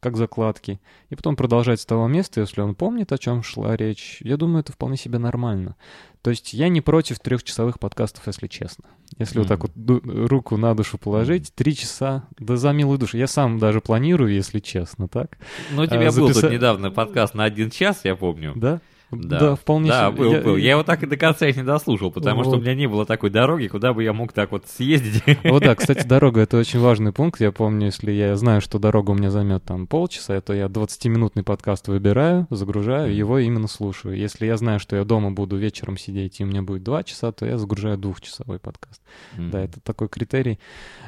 как 0.00 0.16
закладки, 0.16 0.80
и 1.10 1.14
потом 1.14 1.36
продолжать 1.36 1.80
с 1.80 1.86
того 1.86 2.08
места, 2.08 2.40
если 2.40 2.62
он 2.62 2.74
помнит, 2.74 3.12
о 3.12 3.18
чем 3.18 3.42
шла 3.42 3.76
речь. 3.76 4.18
Я 4.20 4.36
думаю, 4.36 4.60
это 4.60 4.72
вполне 4.72 4.96
себе 4.96 5.18
нормально. 5.18 5.76
То 6.22 6.30
есть 6.30 6.52
я 6.52 6.68
не 6.68 6.80
против 6.80 7.20
трехчасовых 7.20 7.78
подкастов, 7.78 8.26
если 8.26 8.46
честно. 8.46 8.84
Если 9.18 9.36
mm-hmm. 9.36 9.38
вот 9.38 9.48
так 9.48 9.62
вот 9.62 10.28
руку 10.28 10.56
на 10.56 10.74
душу 10.74 10.98
положить, 10.98 11.54
три 11.54 11.74
часа, 11.74 12.24
да 12.38 12.56
за 12.56 12.72
милую 12.72 12.98
душу. 12.98 13.16
Я 13.16 13.26
сам 13.26 13.58
даже 13.58 13.80
планирую, 13.80 14.32
если 14.32 14.58
честно, 14.58 15.08
так. 15.08 15.38
Ну, 15.70 15.82
у 15.82 15.86
тебя 15.86 16.08
а, 16.08 16.12
был 16.12 16.28
записа... 16.28 16.40
тут 16.42 16.50
недавно 16.50 16.90
подкаст 16.90 17.34
на 17.34 17.44
один 17.44 17.70
час, 17.70 18.00
я 18.04 18.16
помню. 18.16 18.52
Да? 18.56 18.80
Да, 19.10 19.38
да 19.40 19.54
вполне 19.56 19.90
Да, 19.90 20.10
был, 20.10 20.32
я, 20.32 20.40
был. 20.40 20.56
Я 20.56 20.70
его 20.72 20.82
так 20.82 21.02
и 21.02 21.06
до 21.06 21.16
конца 21.16 21.48
их 21.48 21.56
не 21.56 21.64
дослушал, 21.64 22.12
потому 22.12 22.38
вот. 22.38 22.46
что 22.46 22.56
у 22.58 22.60
меня 22.60 22.74
не 22.74 22.86
было 22.86 23.04
такой 23.04 23.30
дороги, 23.30 23.66
куда 23.66 23.92
бы 23.92 24.04
я 24.04 24.12
мог 24.12 24.32
так 24.32 24.52
вот 24.52 24.66
съездить. 24.68 25.22
Вот 25.44 25.62
да, 25.62 25.74
кстати, 25.74 26.06
дорога— 26.08 26.40
это 26.42 26.58
очень 26.58 26.78
важный 26.78 27.12
пункт. 27.12 27.40
Я 27.40 27.50
помню, 27.50 27.86
если 27.86 28.12
я 28.12 28.36
знаю, 28.36 28.60
что 28.60 28.78
дорога 28.78 29.10
у 29.10 29.14
меня 29.14 29.30
займет 29.30 29.64
там 29.64 29.86
полчаса, 29.86 30.40
то 30.40 30.52
я 30.52 30.66
20-минутный 30.66 31.42
подкаст 31.42 31.88
выбираю, 31.88 32.46
загружаю, 32.50 33.14
его 33.14 33.38
именно 33.38 33.68
слушаю. 33.68 34.16
Если 34.16 34.46
я 34.46 34.56
знаю, 34.56 34.78
что 34.78 34.96
я 34.96 35.04
дома 35.04 35.32
буду 35.32 35.56
вечером 35.56 35.96
сидеть, 35.96 36.40
и 36.40 36.44
у 36.44 36.46
меня 36.46 36.62
будет 36.62 36.84
2 36.84 37.02
часа, 37.02 37.32
то 37.32 37.46
я 37.46 37.58
загружаю 37.58 37.98
двухчасовой 37.98 38.58
подкаст. 38.58 39.02
Mm-hmm. 39.36 39.50
Да, 39.50 39.60
это 39.62 39.80
такой 39.80 40.08
критерий. 40.08 40.58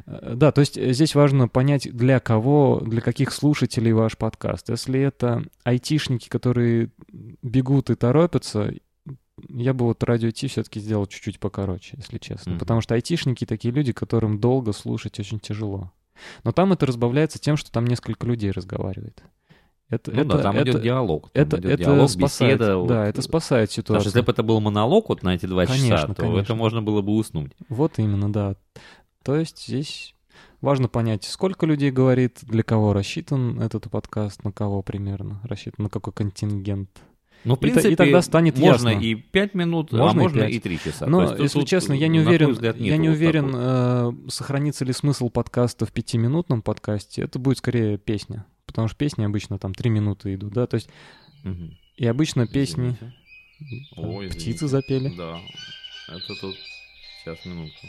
Э, 0.07 0.33
да, 0.35 0.51
то 0.51 0.61
есть 0.61 0.81
здесь 0.81 1.15
важно 1.15 1.49
понять, 1.49 1.89
для 1.93 2.19
кого, 2.19 2.83
для 2.85 3.01
каких 3.01 3.33
слушателей 3.33 3.93
ваш 3.93 4.17
подкаст. 4.17 4.71
Если 4.71 5.01
это 5.01 5.45
айтишники, 5.65 6.29
которые 6.29 6.91
бегут 7.43 7.91
и 7.93 7.97
торопятся, 7.97 8.73
я 9.49 9.75
бы 9.75 9.87
вот 9.87 10.03
радио 10.05 10.31
Ти 10.31 10.49
все-таки 10.49 10.81
сделал 10.81 11.07
чуть-чуть 11.07 11.41
покороче, 11.41 11.97
если 11.97 12.19
честно. 12.19 12.53
Mm-hmm. 12.53 12.59
Потому 12.59 12.81
что 12.81 12.95
айтишники 12.95 13.47
такие 13.47 13.73
люди, 13.73 13.93
которым 13.93 14.41
долго 14.41 14.73
слушать 14.73 15.19
очень 15.19 15.41
тяжело. 15.41 15.93
Но 16.45 16.53
там 16.53 16.73
это 16.73 16.87
разбавляется 16.87 17.39
тем, 17.39 17.57
что 17.57 17.73
там 17.73 17.87
несколько 17.87 18.27
людей 18.27 18.51
разговаривает. 18.51 19.23
Это, 19.89 20.11
ну 20.11 20.23
это, 20.23 20.37
да, 20.37 20.43
там 20.43 20.57
это, 20.57 20.71
идет 20.71 20.83
диалог. 20.83 21.31
Там 21.31 21.43
это, 21.43 21.59
идет 21.59 21.73
это 21.73 21.85
диалог, 21.85 22.09
спасает, 22.09 22.59
беседа. 22.59 22.67
Да, 22.67 22.77
вот. 22.77 23.09
это 23.09 23.23
спасает 23.23 23.71
ситуацию. 23.71 23.97
Даже 23.97 24.09
если 24.09 24.21
бы 24.23 24.33
это 24.33 24.43
был 24.43 24.61
монолог 24.61 25.11
вот 25.11 25.23
на 25.23 25.35
эти 25.35 25.45
два 25.45 25.67
конечно, 25.67 25.89
часа, 25.89 26.07
то 26.09 26.15
конечно. 26.15 26.41
это 26.41 26.55
можно 26.55 26.81
было 26.81 27.03
бы 27.03 27.13
уснуть. 27.13 27.53
Вот 27.69 27.99
именно, 27.99 28.33
да. 28.33 28.57
То 29.23 29.37
есть 29.37 29.67
здесь 29.67 30.15
важно 30.63 30.89
понять, 30.89 31.25
сколько 31.25 31.67
людей 31.67 31.91
говорит, 31.91 32.39
для 32.43 32.63
кого 32.63 32.95
рассчитан 32.95 33.61
этот 33.61 33.91
подкаст, 33.91 34.45
на 34.45 34.53
кого 34.53 34.83
примерно 34.83 35.41
рассчитан, 35.45 35.85
на 35.85 35.89
какой 35.91 36.15
контингент. 36.15 36.89
Ну, 37.45 37.57
в 37.57 37.59
принципе, 37.59 37.91
и, 37.91 37.93
и 37.93 37.97
тогда 37.97 38.23
станет 38.23 38.59
можно 38.59 38.91
ясно. 38.91 39.05
и 39.05 39.15
5 39.15 39.55
минут, 39.55 39.93
можно 39.93 40.11
а 40.11 40.15
можно 40.15 40.41
и, 40.41 40.47
5. 40.47 40.53
и 40.53 40.61
3 40.61 40.79
часа. 40.79 41.07
Но, 41.07 41.23
есть, 41.23 41.39
если 41.41 41.59
тут, 41.61 41.69
честно, 41.69 41.93
я 41.93 42.09
не 42.09 42.21
уверен, 42.21 42.51
взгляд, 42.51 42.77
я 42.79 42.97
не 42.97 43.09
уверен 43.09 43.53
э, 43.55 44.13
сохранится 44.29 44.85
ли 44.85 44.93
смысл 44.93 45.29
подкаста 45.29 45.87
в 45.87 45.93
пятиминутном 45.93 46.63
подкасте. 46.63 47.23
Это 47.23 47.39
будет 47.39 47.59
скорее 47.59 47.99
песня, 47.99 48.47
потому 48.67 48.89
что 48.89 48.97
песни 48.97 49.25
обычно 49.25 49.59
там 49.59 49.75
3 49.75 49.91
минуты 49.91 50.35
идут, 50.35 50.53
да, 50.53 50.67
то 50.67 50.77
есть... 50.77 50.89
Угу. 51.45 51.75
И 51.97 52.07
обычно 52.07 52.47
песни... 52.47 52.97
Ой, 53.97 54.29
птицы 54.29 54.67
запели. 54.67 55.13
Да, 55.17 55.39
это 56.09 56.41
тут... 56.41 56.57
Сейчас, 57.25 57.45
минутку. 57.47 57.87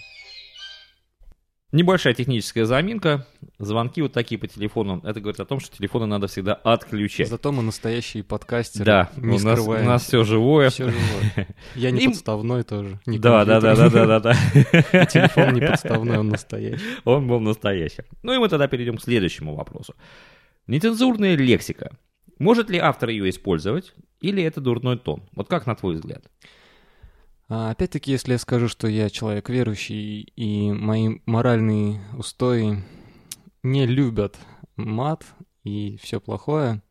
Небольшая 1.73 2.13
техническая 2.13 2.65
заминка. 2.65 3.25
Звонки 3.57 4.03
вот 4.03 4.13
такие 4.13 4.37
по 4.37 4.47
телефону. 4.47 5.01
Это 5.03 5.19
говорит 5.19 5.39
о 5.39 5.45
том, 5.45 5.59
что 5.59 5.75
телефоны 5.75 6.05
надо 6.05 6.27
всегда 6.27 6.53
отключать. 6.53 7.27
Зато 7.27 7.51
мы 7.51 7.63
настоящие 7.63 8.23
подкастеры. 8.23 8.85
Да, 8.85 9.09
не 9.17 9.37
у 9.37 9.39
нас, 9.39 9.59
у 9.59 9.73
нас 9.73 10.03
все 10.03 10.23
живое. 10.23 10.69
Все 10.69 10.91
живое. 10.91 11.47
Я 11.73 11.89
не 11.89 12.03
И... 12.03 12.07
подставной 12.09 12.61
тоже. 12.61 12.99
Не 13.07 13.17
да, 13.17 13.43
да, 13.43 13.59
да, 13.59 13.75
да, 13.75 13.89
да, 13.89 14.05
да, 14.05 14.19
да. 14.19 14.33
Телефон 15.07 15.55
не 15.55 15.61
подставной, 15.61 16.19
он 16.19 16.29
настоящий. 16.29 16.83
Он 17.05 17.27
был 17.27 17.39
настоящий. 17.39 18.03
Ну 18.21 18.33
и 18.33 18.37
мы 18.37 18.49
тогда 18.49 18.67
перейдем 18.67 18.97
к 18.97 19.01
следующему 19.01 19.55
вопросу. 19.55 19.95
Нецензурная 20.67 21.35
лексика. 21.35 21.97
Может 22.37 22.69
ли 22.69 22.77
автор 22.77 23.09
ее 23.09 23.31
использовать, 23.31 23.95
или 24.21 24.43
это 24.43 24.61
дурной 24.61 24.99
тон? 24.99 25.23
Вот 25.31 25.47
как 25.47 25.65
на 25.65 25.73
твой 25.73 25.95
взгляд? 25.95 26.23
А, 27.49 27.71
опять-таки, 27.71 28.11
если 28.11 28.33
я 28.33 28.37
скажу, 28.37 28.67
что 28.67 28.87
я 28.87 29.09
человек 29.09 29.49
верующий, 29.49 30.21
и 30.35 30.71
мои 30.71 31.19
моральные 31.25 32.01
устои 32.17 32.83
не 33.63 33.85
любят 33.85 34.37
мат 34.75 35.25
и 35.63 35.97
все 36.01 36.19
плохое, 36.19 36.81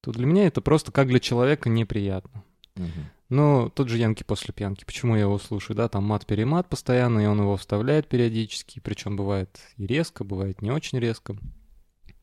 то 0.00 0.12
для 0.12 0.26
меня 0.26 0.46
это 0.46 0.60
просто 0.60 0.92
как 0.92 1.08
для 1.08 1.20
человека 1.20 1.68
неприятно. 1.68 2.44
Мгм. 2.76 3.10
Ну, 3.28 3.70
тот 3.74 3.88
же 3.88 3.98
Янки 3.98 4.22
после 4.22 4.54
пьянки. 4.54 4.84
Почему 4.84 5.14
я 5.14 5.22
его 5.22 5.38
слушаю, 5.38 5.76
да? 5.76 5.88
Там 5.88 6.04
мат-перемат 6.04 6.68
постоянно, 6.68 7.20
и 7.20 7.26
он 7.26 7.40
его 7.40 7.56
вставляет 7.56 8.08
периодически. 8.08 8.80
Причем 8.80 9.16
бывает 9.16 9.60
и 9.76 9.86
резко, 9.86 10.24
бывает 10.24 10.62
не 10.62 10.70
очень 10.70 10.98
резко. 10.98 11.36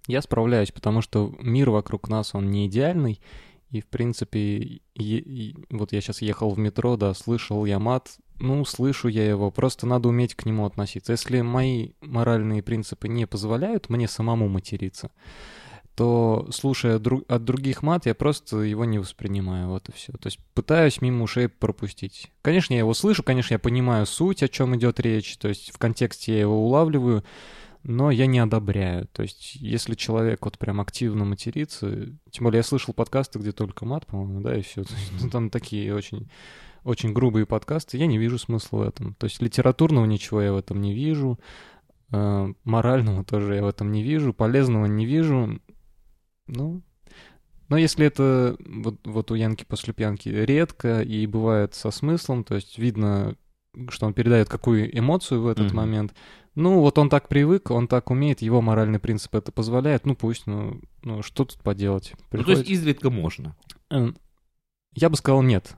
Я 0.07 0.21
справляюсь, 0.21 0.71
потому 0.71 1.01
что 1.01 1.35
мир 1.39 1.69
вокруг 1.69 2.09
нас, 2.09 2.33
он 2.33 2.49
не 2.49 2.67
идеальный. 2.67 3.19
И, 3.71 3.81
в 3.81 3.87
принципе, 3.87 4.81
и- 4.95 5.55
вот 5.69 5.91
я 5.91 6.01
сейчас 6.01 6.21
ехал 6.21 6.51
в 6.51 6.59
метро, 6.59 6.97
да, 6.97 7.13
слышал 7.13 7.65
я 7.65 7.79
мат. 7.79 8.17
Ну, 8.39 8.65
слышу 8.65 9.07
я 9.07 9.25
его, 9.27 9.49
просто 9.49 9.87
надо 9.87 10.09
уметь 10.09 10.35
к 10.35 10.45
нему 10.45 10.65
относиться. 10.65 11.13
Если 11.13 11.41
мои 11.41 11.91
моральные 12.01 12.63
принципы 12.63 13.07
не 13.07 13.25
позволяют 13.25 13.89
мне 13.89 14.07
самому 14.07 14.49
материться, 14.49 15.09
то, 15.95 16.47
слушая 16.51 16.99
дру- 16.99 17.25
от 17.29 17.45
других 17.45 17.81
мат, 17.81 18.05
я 18.05 18.13
просто 18.13 18.57
его 18.57 18.83
не 18.83 18.99
воспринимаю, 18.99 19.69
вот 19.69 19.87
и 19.87 19.93
все. 19.93 20.11
То 20.13 20.27
есть 20.27 20.39
пытаюсь 20.53 21.01
мимо 21.01 21.23
ушей 21.23 21.47
пропустить. 21.47 22.31
Конечно, 22.41 22.73
я 22.73 22.79
его 22.79 22.93
слышу, 22.93 23.23
конечно, 23.23 23.53
я 23.53 23.59
понимаю 23.59 24.05
суть, 24.05 24.43
о 24.43 24.49
чем 24.49 24.75
идет 24.75 24.99
речь, 24.99 25.37
то 25.37 25.47
есть 25.47 25.73
в 25.73 25.77
контексте 25.77 26.33
я 26.33 26.41
его 26.41 26.65
улавливаю, 26.65 27.23
но 27.87 28.09
я 28.09 28.25
не 28.25 28.39
одобряю. 28.39 29.07
То 29.11 29.21
есть 29.21 29.55
если 29.55 29.93
человек 29.93 30.43
вот 30.43 30.57
прям 30.57 30.81
активно 30.81 31.23
матерится, 31.23 32.07
тем 32.31 32.43
более 32.43 32.57
я 32.57 32.63
слышал 32.63 32.95
подкасты, 32.95 33.37
где 33.37 33.51
только 33.51 33.85
мат, 33.85 34.07
по-моему, 34.07 34.41
да, 34.41 34.57
и 34.57 34.61
все. 34.61 34.83
Ну, 35.21 35.29
там 35.29 35.49
такие 35.49 35.93
очень 35.93 36.29
очень 36.83 37.13
грубые 37.13 37.47
подкасты, 37.47 37.97
я 37.97 38.05
не 38.05 38.17
вижу 38.17 38.37
смысла 38.37 38.77
в 38.77 38.81
этом. 38.81 39.15
То 39.15 39.25
есть 39.25 39.41
литературного 39.41 40.05
ничего 40.05 40.41
я 40.41 40.53
в 40.53 40.57
этом 40.57 40.81
не 40.81 40.93
вижу, 40.93 41.39
э, 42.11 42.53
морального 42.63 43.23
тоже 43.23 43.55
я 43.55 43.63
в 43.63 43.67
этом 43.67 43.91
не 43.91 44.03
вижу, 44.03 44.33
полезного 44.33 44.85
не 44.85 45.05
вижу. 45.05 45.59
Ну, 46.47 46.83
но 47.69 47.77
если 47.77 48.05
это 48.05 48.55
вот, 48.59 48.99
вот 49.03 49.31
у 49.31 49.35
Янки 49.35 49.63
после 49.63 49.93
пьянки 49.93 50.29
редко 50.29 51.01
и 51.01 51.25
бывает 51.25 51.73
со 51.73 51.89
смыслом, 51.89 52.43
то 52.43 52.55
есть 52.55 52.77
видно, 52.77 53.35
что 53.89 54.05
он 54.05 54.13
передает 54.13 54.49
какую 54.49 54.97
эмоцию 54.97 55.41
в 55.41 55.47
этот 55.47 55.67
Мгм. 55.67 55.75
момент, 55.77 56.13
ну 56.55 56.79
вот 56.79 56.97
он 56.97 57.09
так 57.09 57.27
привык, 57.27 57.69
он 57.71 57.87
так 57.87 58.09
умеет, 58.11 58.41
его 58.41 58.61
моральный 58.61 58.99
принцип 58.99 59.35
это 59.35 59.51
позволяет, 59.51 60.05
ну 60.05 60.15
пусть, 60.15 60.47
ну, 60.47 60.79
ну 61.03 61.21
что 61.21 61.45
тут 61.45 61.59
поделать. 61.61 62.13
Ну, 62.31 62.43
то 62.43 62.51
есть 62.51 62.69
изредка 62.69 63.09
можно. 63.09 63.55
Эм, 63.89 64.15
Я 64.93 65.09
бы 65.09 65.17
сказал 65.17 65.41
нет, 65.41 65.75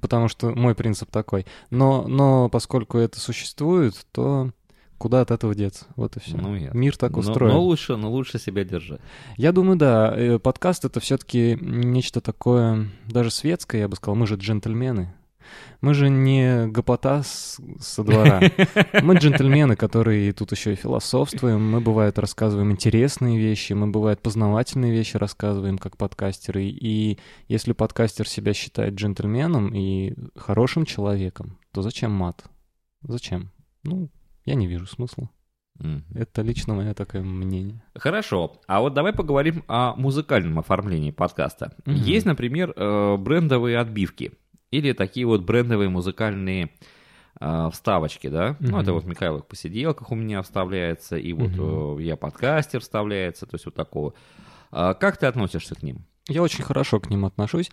потому 0.00 0.28
что 0.28 0.50
мой 0.50 0.74
принцип 0.74 1.10
такой. 1.10 1.44
Но, 1.70 2.06
но 2.08 2.48
поскольку 2.48 2.96
это 2.96 3.20
существует, 3.20 4.06
то 4.12 4.50
куда 4.96 5.20
от 5.20 5.30
этого 5.30 5.54
деться? 5.54 5.84
Вот 5.96 6.16
и 6.16 6.20
все. 6.20 6.38
Ну, 6.38 6.54
ясно. 6.54 6.78
Мир 6.78 6.96
так 6.96 7.12
Но- 7.12 7.18
устроен. 7.18 7.52
Но, 7.52 7.62
лучше, 7.62 7.96
но 7.96 8.10
лучше 8.10 8.38
себя 8.38 8.64
держать. 8.64 9.00
Я 9.36 9.52
думаю, 9.52 9.76
да, 9.76 10.14
э, 10.16 10.38
подкаст 10.38 10.86
это 10.86 11.00
все-таки 11.00 11.58
нечто 11.60 12.22
такое, 12.22 12.88
даже 13.06 13.30
светское, 13.30 13.82
я 13.82 13.88
бы 13.88 13.96
сказал. 13.96 14.14
Мы 14.16 14.26
же 14.26 14.36
джентльмены. 14.36 15.12
Мы 15.80 15.94
же 15.94 16.08
не 16.08 16.66
гопота 16.66 17.22
с- 17.22 17.60
со 17.80 18.02
двора. 18.04 18.40
Мы 19.02 19.16
джентльмены, 19.16 19.76
которые 19.76 20.32
тут 20.32 20.52
еще 20.52 20.72
и 20.72 20.76
философствуем. 20.76 21.70
Мы, 21.70 21.80
бывает, 21.80 22.18
рассказываем 22.18 22.72
интересные 22.72 23.38
вещи, 23.38 23.72
мы, 23.74 23.86
бывает, 23.88 24.20
познавательные 24.22 24.92
вещи 24.92 25.16
рассказываем, 25.16 25.78
как 25.78 25.96
подкастеры. 25.96 26.64
И 26.66 27.18
если 27.48 27.72
подкастер 27.72 28.28
себя 28.28 28.54
считает 28.54 28.94
джентльменом 28.94 29.74
и 29.74 30.14
хорошим 30.36 30.84
человеком, 30.84 31.58
то 31.72 31.82
зачем 31.82 32.12
мат? 32.12 32.44
Зачем? 33.02 33.50
Ну, 33.82 34.08
я 34.44 34.54
не 34.54 34.66
вижу 34.66 34.86
смысла. 34.86 35.28
Это 36.14 36.42
лично 36.42 36.74
мое 36.74 36.94
такое 36.94 37.22
мнение. 37.22 37.82
Хорошо. 37.96 38.60
А 38.68 38.80
вот 38.80 38.94
давай 38.94 39.12
поговорим 39.12 39.64
о 39.66 39.94
музыкальном 39.96 40.60
оформлении 40.60 41.10
подкаста. 41.10 41.74
Мгм. 41.84 41.96
Есть, 41.96 42.26
например, 42.26 42.72
э, 42.76 43.16
брендовые 43.16 43.78
отбивки 43.78 44.32
или 44.78 44.92
такие 44.92 45.26
вот 45.26 45.42
брендовые 45.42 45.88
музыкальные 45.88 46.70
э, 47.40 47.68
вставочки, 47.72 48.28
да? 48.28 48.56
Ну, 48.60 48.68
Мгм. 48.70 48.78
это 48.80 48.92
вот 48.92 49.04
в 49.04 49.06
Михайловых 49.08 49.46
посиделках 49.46 50.10
у 50.10 50.14
меня 50.14 50.42
вставляется, 50.42 51.16
и 51.16 51.32
вот 51.32 51.50
Мгм. 51.50 51.98
э, 52.00 52.02
я 52.02 52.16
подкастер 52.16 52.80
вставляется, 52.80 53.46
то 53.46 53.54
есть 53.56 53.64
вот 53.66 53.74
такого. 53.74 54.14
А 54.70 54.94
как 54.94 55.16
ты 55.16 55.26
относишься 55.26 55.74
к 55.74 55.82
ним? 55.82 56.04
Я 56.28 56.42
очень 56.42 56.64
хорошо 56.64 57.00
к 57.00 57.10
ним 57.10 57.24
отношусь. 57.26 57.70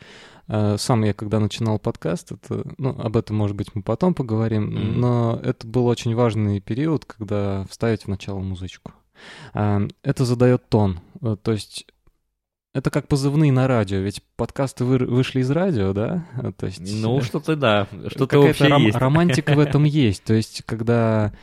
Э, 0.47 0.75
Сам 0.77 1.03
я, 1.03 1.13
когда 1.13 1.39
начинал 1.39 1.79
подкаст, 1.79 2.31
это, 2.33 2.63
ну, 2.77 2.89
об 2.99 3.15
этом, 3.15 3.37
может 3.37 3.55
быть, 3.55 3.69
мы 3.75 3.81
потом 3.81 4.13
поговорим, 4.13 4.63
Мгм. 4.65 4.99
но 4.99 5.39
это 5.43 5.65
был 5.67 5.87
очень 5.87 6.13
важный 6.15 6.59
период, 6.59 7.05
когда 7.05 7.65
вставить 7.69 8.03
в 8.03 8.07
начало 8.09 8.39
музычку. 8.39 8.91
Э, 9.53 9.87
Это 10.03 10.25
задает 10.25 10.67
тон. 10.69 10.99
Э, 11.21 11.37
То 11.41 11.51
есть 11.53 11.85
это 12.73 12.89
как 12.89 13.07
позывные 13.07 13.51
на 13.51 13.67
радио, 13.67 13.99
ведь 13.99 14.21
подкасты 14.38 14.86
вы- 14.86 14.99
вышли 14.99 15.41
из 15.41 15.51
радио, 15.51 15.93
да? 15.93 16.25
То 16.57 16.67
есть, 16.67 16.79
Ну, 17.01 17.19
э, 17.19 17.21
что-то 17.21 17.55
да, 17.55 17.88
что-то 18.07 18.39
вообще 18.39 18.67
ром- 18.67 18.84
есть. 18.86 18.97
романтика 18.97 19.53
в 19.53 19.60
этом 19.60 19.84
есть. 19.84 20.23
То 20.23 20.34
есть, 20.34 20.63
когда 20.65 21.34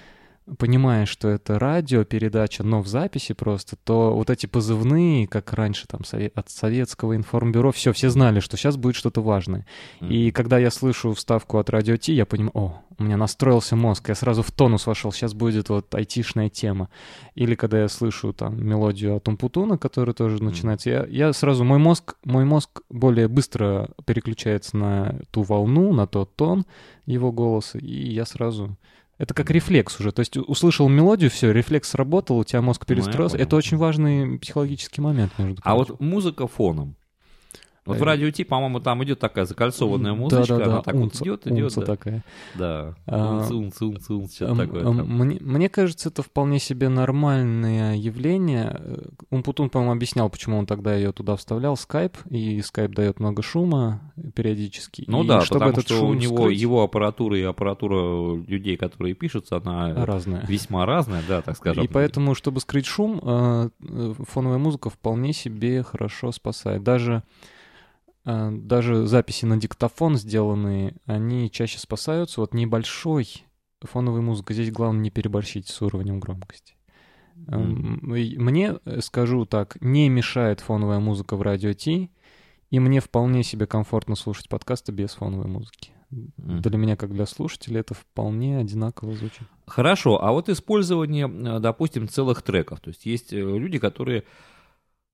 понимаешь, 0.57 1.09
что 1.09 1.29
это 1.29 1.59
радиопередача, 1.59 2.63
но 2.63 2.81
в 2.81 2.89
записи 2.89 3.35
просто, 3.35 3.77
то 3.77 4.15
вот 4.15 4.31
эти 4.31 4.47
позывные, 4.47 5.27
как 5.27 5.53
раньше 5.53 5.87
там 5.87 6.01
сове- 6.01 6.33
от 6.35 6.51
советского 6.51 7.17
информбюро, 7.17 7.73
все, 7.73 7.93
все 7.93 8.11
знали, 8.11 8.41
что 8.41 8.57
сейчас 8.57 8.77
будет 8.77 8.95
что-то 8.95 9.21
важное. 9.21 9.67
Мгм. 10.01 10.11
И 10.11 10.31
когда 10.31 10.59
я 10.59 10.71
слышу 10.71 11.13
вставку 11.15 11.59
от 11.59 11.71
Радио 11.71 11.97
Ти, 11.97 12.13
я 12.13 12.27
понимаю, 12.27 12.53
о, 12.55 12.83
у 12.99 13.05
меня 13.05 13.17
настроился 13.17 13.77
мозг, 13.77 14.09
я 14.09 14.15
сразу 14.15 14.43
в 14.43 14.51
тонус 14.51 14.87
вошел, 14.87 15.13
сейчас 15.13 15.35
будет 15.35 15.69
вот 15.69 15.95
айтишная 15.95 16.49
тема. 16.49 16.89
Или 17.35 17.55
когда 17.55 17.81
я 17.81 17.89
слышу 17.89 18.33
там 18.33 18.65
мелодию 18.65 19.17
от 19.17 19.29
Умпутуна, 19.29 19.79
которая 19.79 20.15
тоже 20.15 20.43
начинается, 20.43 20.91
я, 20.91 21.07
я 21.07 21.33
сразу, 21.33 21.65
мой 21.65 21.79
мозг, 21.79 22.17
мой 22.25 22.45
мозг 22.45 22.83
более 22.91 23.29
быстро 23.29 23.91
переключается 24.05 24.77
на 24.77 25.21
ту 25.31 25.43
волну, 25.43 25.93
на 25.93 26.07
тот 26.07 26.35
тон 26.37 26.67
его 27.07 27.33
голоса, 27.33 27.79
и 27.79 28.11
я 28.11 28.25
сразу... 28.25 28.77
Это 29.19 29.35
как 29.35 29.51
рефлекс 29.51 29.99
уже. 30.01 30.13
То 30.13 30.21
есть 30.21 30.37
услышал 30.37 30.89
мелодию, 30.89 31.31
все, 31.31 31.53
рефлекс 31.53 31.91
сработал, 31.91 32.39
у 32.39 32.45
тебя 32.45 32.63
мозг 32.63 32.85
Ну, 32.89 32.95
перестроился. 32.95 33.37
понял. 33.37 33.47
Это 33.47 33.57
очень 33.57 33.77
важный 33.77 34.39
психологический 34.39 35.01
момент, 35.01 35.33
между 35.39 35.61
А 35.65 35.75
прочим. 35.75 35.93
вот 35.93 36.01
музыка 36.01 36.47
фоном. 36.47 36.95
Вот 37.89 37.99
в 37.99 38.03
радио 38.03 38.31
Ти, 38.31 38.45
по-моему, 38.45 38.81
там 38.81 39.03
идет 39.05 39.19
такая 39.19 39.45
закольцованная 39.45 40.15
музычка, 40.15 40.55
Да-да-да, 40.55 40.73
она 40.73 40.83
так 40.83 40.95
унца, 40.95 41.19
вот 41.19 41.25
идет, 41.25 41.47
идет, 41.47 41.65
унца 41.65 41.81
да. 41.81 41.87
такая. 41.87 42.25
Да. 42.55 42.95
А, 43.07 43.39
Унц, 43.39 43.51
унц, 43.51 43.81
унц, 43.81 44.11
унц, 44.11 44.35
что-то 44.35 44.53
М, 44.53 44.59
такое. 44.59 44.85
Мне, 44.85 45.39
мне 45.41 45.69
кажется, 45.69 46.09
это 46.09 46.23
вполне 46.23 46.59
себе 46.59 46.89
нормальное 46.89 47.97
явление. 47.97 48.81
Умпутун, 49.31 49.71
по-моему, 49.71 49.93
объяснял, 49.93 50.29
почему 50.29 50.59
он 50.59 50.67
тогда 50.67 50.95
ее 50.95 51.13
туда 51.13 51.37
вставлял, 51.37 51.77
скайп, 51.77 52.17
и 52.31 52.61
скайп 52.63 52.93
дает 52.95 53.21
много 53.21 53.43
шума 53.43 54.13
периодически. 54.35 55.05
Ну 55.07 55.25
и 55.25 55.27
да, 55.27 55.41
чтобы 55.41 55.61
потому 55.61 55.73
этот 55.73 55.85
что 55.87 55.99
шум 55.99 56.11
у 56.11 56.15
него 56.15 56.37
скрыть, 56.37 56.61
его 56.61 56.83
аппаратура 56.83 57.39
и 57.39 57.43
аппаратура 57.43 58.37
людей, 58.47 58.77
которые 58.77 59.15
пишутся, 59.15 59.57
она 59.57 60.05
разное. 60.05 60.45
весьма 60.47 60.87
разная, 60.87 61.23
да, 61.27 61.43
так 61.43 61.57
скажем. 61.57 61.85
И 61.85 61.89
поэтому, 61.89 62.35
чтобы 62.35 62.61
скрыть 62.61 62.87
шум, 62.87 63.21
э, 63.23 63.69
э, 63.81 64.15
фоновая 64.29 64.59
музыка 64.59 64.91
вполне 64.91 65.33
себе 65.33 65.83
хорошо 65.83 66.33
спасает. 66.33 66.83
Даже, 66.83 67.23
даже 68.51 69.07
записи 69.07 69.45
на 69.45 69.57
диктофон 69.57 70.17
сделанные, 70.17 70.95
они 71.07 71.51
чаще 71.51 71.79
спасаются. 71.79 72.41
Вот 72.41 72.55
небольшой 72.55 73.45
фоновой 73.81 74.21
музыкой. 74.21 74.55
Здесь 74.55 74.71
главное 74.71 75.03
не 75.03 75.11
переборщить 75.11 75.69
с 75.69 75.81
уровнем 75.83 76.21
громкости. 76.21 76.75
И 77.47 78.37
Мне, 78.39 78.75
э, 78.85 79.01
скажу 79.01 79.45
так, 79.47 79.81
не 79.81 80.09
мешает 80.09 80.61
фоновая 80.61 80.99
музыка 80.99 81.37
в 81.37 81.43
радио 81.43 81.73
Ти, 81.73 82.11
и 82.71 82.81
мне 82.81 83.01
вполне 83.01 83.45
себе 83.45 83.67
комфортно 83.67 84.17
слушать 84.17 84.49
подкасты 84.49 84.93
без 84.93 85.15
фоновой 85.15 85.47
музыки. 85.47 85.93
Мгм. 86.11 86.63
Для 86.63 86.79
меня, 86.79 86.97
как 86.97 87.13
для 87.13 87.27
слушателя, 87.27 87.81
это 87.81 87.95
вполне 87.95 88.59
одинаково 88.59 89.15
звучит. 89.15 89.47
Хорошо, 89.67 90.23
а 90.23 90.33
вот 90.33 90.49
использование, 90.49 91.29
э, 91.29 91.61
допустим, 91.61 92.09
целых 92.09 92.43
треков. 92.43 92.81
То 92.81 92.89
есть 92.89 93.07
есть 93.07 93.33
э, 93.33 93.37
люди, 93.37 93.79
которые, 93.79 94.25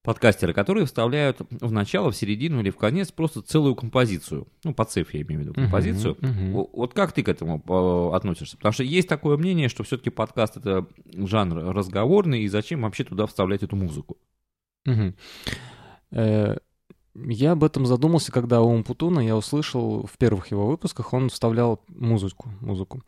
подкастеры, 0.05 0.53
которые 0.53 0.85
вставляют 0.87 1.39
в 1.51 1.73
начало, 1.73 2.13
в 2.13 2.17
середину 2.17 2.61
или 2.61 2.71
в 2.71 2.77
конец 2.77 3.11
просто 3.11 3.41
целую 3.43 3.75
композицию. 3.75 4.47
Ну, 4.63 4.73
по 4.75 4.85
цифре 4.85 5.21
я 5.21 5.27
имею 5.27 5.41
в 5.41 5.45
виду 5.45 5.55
композицию. 5.55 6.17
Мгм. 6.21 6.53
Во- 6.53 6.71
Вот 6.73 6.95
как 6.95 7.13
ты 7.13 7.23
к 7.23 7.29
этому 7.29 7.63
э, 7.67 8.17
относишься? 8.17 8.57
Потому 8.59 8.73
что 8.73 8.85
есть 8.85 9.09
такое 9.09 9.37
мнение, 9.37 9.69
что 9.69 9.83
все-таки 9.83 10.11
подкаст 10.11 10.57
это 10.59 10.87
жанр 11.13 11.75
разговорный, 11.75 12.43
и 12.43 12.49
зачем 12.49 12.83
вообще 12.83 13.05
туда 13.05 13.27
вставлять 13.27 13.63
эту 13.63 13.75
музыку? 13.77 14.19
Э, 16.13 16.57
Я 17.17 17.53
об 17.53 17.63
этом 17.63 17.87
задумался, 17.87 18.33
когда 18.33 18.61
у 18.61 18.69
Умпутуна 18.71 19.21
я 19.21 19.37
услышал 19.37 20.05
в 20.05 20.19
первых 20.19 20.51
его 20.51 20.67
выпусках, 20.67 21.13
он 21.13 21.29
вставлял 21.31 21.81
музыку, 21.89 22.51
музыку. 22.61 23.03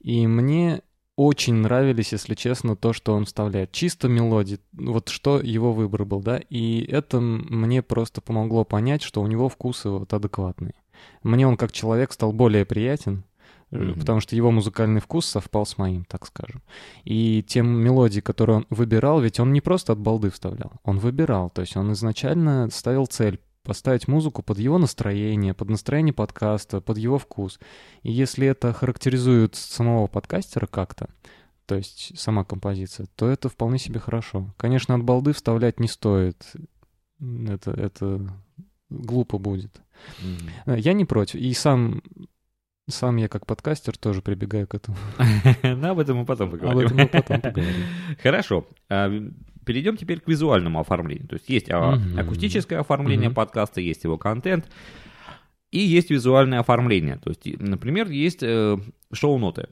И 0.00 0.26
мне 0.26 0.82
очень 1.16 1.54
нравились, 1.54 2.12
если 2.12 2.34
честно, 2.34 2.76
то, 2.76 2.92
что 2.92 3.14
он 3.14 3.24
вставляет. 3.26 3.72
Чисто 3.72 4.08
мелодии, 4.08 4.58
вот 4.72 5.08
что 5.08 5.40
его 5.40 5.72
выбор 5.72 6.04
был, 6.04 6.20
да, 6.20 6.40
и 6.48 6.84
это 6.84 7.20
мне 7.20 7.82
просто 7.82 8.20
помогло 8.20 8.64
понять, 8.64 9.02
что 9.02 9.20
у 9.20 9.26
него 9.26 9.48
вкусы 9.48 9.90
вот 9.90 10.12
адекватные. 10.12 10.74
Мне 11.22 11.46
он 11.46 11.56
как 11.56 11.72
человек 11.72 12.12
стал 12.12 12.32
более 12.32 12.64
приятен, 12.64 13.24
Мгм. 13.70 14.00
потому 14.00 14.20
что 14.20 14.36
его 14.36 14.50
музыкальный 14.50 15.00
вкус 15.00 15.24
совпал 15.24 15.64
с 15.64 15.78
моим, 15.78 16.04
так 16.04 16.26
скажем. 16.26 16.62
И 17.04 17.42
те 17.42 17.62
мелодии, 17.62 18.20
которые 18.20 18.58
он 18.58 18.66
выбирал, 18.68 19.20
ведь 19.20 19.40
он 19.40 19.52
не 19.54 19.62
просто 19.62 19.94
от 19.94 19.98
балды 19.98 20.30
вставлял, 20.30 20.72
он 20.84 20.98
выбирал, 20.98 21.48
то 21.48 21.62
есть 21.62 21.74
он 21.76 21.92
изначально 21.92 22.68
ставил 22.70 23.06
цель 23.06 23.40
поставить 23.62 24.08
музыку 24.08 24.42
под 24.42 24.58
его 24.58 24.78
настроение, 24.78 25.54
под 25.54 25.70
настроение 25.70 26.12
подкаста, 26.12 26.80
под 26.80 26.98
его 26.98 27.18
вкус. 27.18 27.58
И 28.02 28.10
если 28.10 28.46
это 28.46 28.72
характеризует 28.72 29.54
самого 29.54 30.06
подкастера 30.06 30.66
как-то, 30.66 31.08
то 31.66 31.76
есть 31.76 32.18
сама 32.18 32.44
композиция, 32.44 33.06
то 33.16 33.28
это 33.28 33.48
вполне 33.48 33.78
себе 33.78 34.00
хорошо. 34.00 34.52
Конечно, 34.56 34.94
от 34.94 35.04
балды 35.04 35.32
вставлять 35.32 35.80
не 35.80 35.88
стоит. 35.88 36.44
Это, 37.20 37.70
это 37.70 38.28
глупо 38.90 39.38
будет. 39.38 39.80
Mm-hmm. 40.20 40.80
Я 40.80 40.92
не 40.92 41.04
против. 41.04 41.36
И 41.36 41.52
сам, 41.54 42.02
сам 42.88 43.16
я 43.16 43.28
как 43.28 43.46
подкастер 43.46 43.96
тоже 43.96 44.22
прибегаю 44.22 44.66
к 44.66 44.74
этому. 44.74 44.96
Ну, 45.62 45.90
об 45.90 45.98
этом 46.00 46.18
мы 46.18 46.26
потом 46.26 46.50
поговорим. 46.50 46.80
Об 46.80 46.86
этом 46.86 46.96
мы 46.98 47.06
потом 47.06 47.40
поговорим. 47.40 47.84
Хорошо. 48.22 48.66
Перейдем 49.64 49.96
теперь 49.96 50.20
к 50.20 50.28
визуальному 50.28 50.80
оформлению. 50.80 51.28
То 51.28 51.34
есть 51.34 51.48
есть 51.48 51.70
акустическое 51.70 52.80
оформление 52.80 53.30
подкаста, 53.30 53.80
есть 53.80 54.04
его 54.04 54.18
контент, 54.18 54.68
и 55.70 55.78
есть 55.78 56.10
визуальное 56.10 56.60
оформление. 56.60 57.16
То 57.16 57.30
есть, 57.30 57.46
например, 57.60 58.10
есть 58.10 58.42
э, 58.42 58.78
шоу-ноты. 59.12 59.68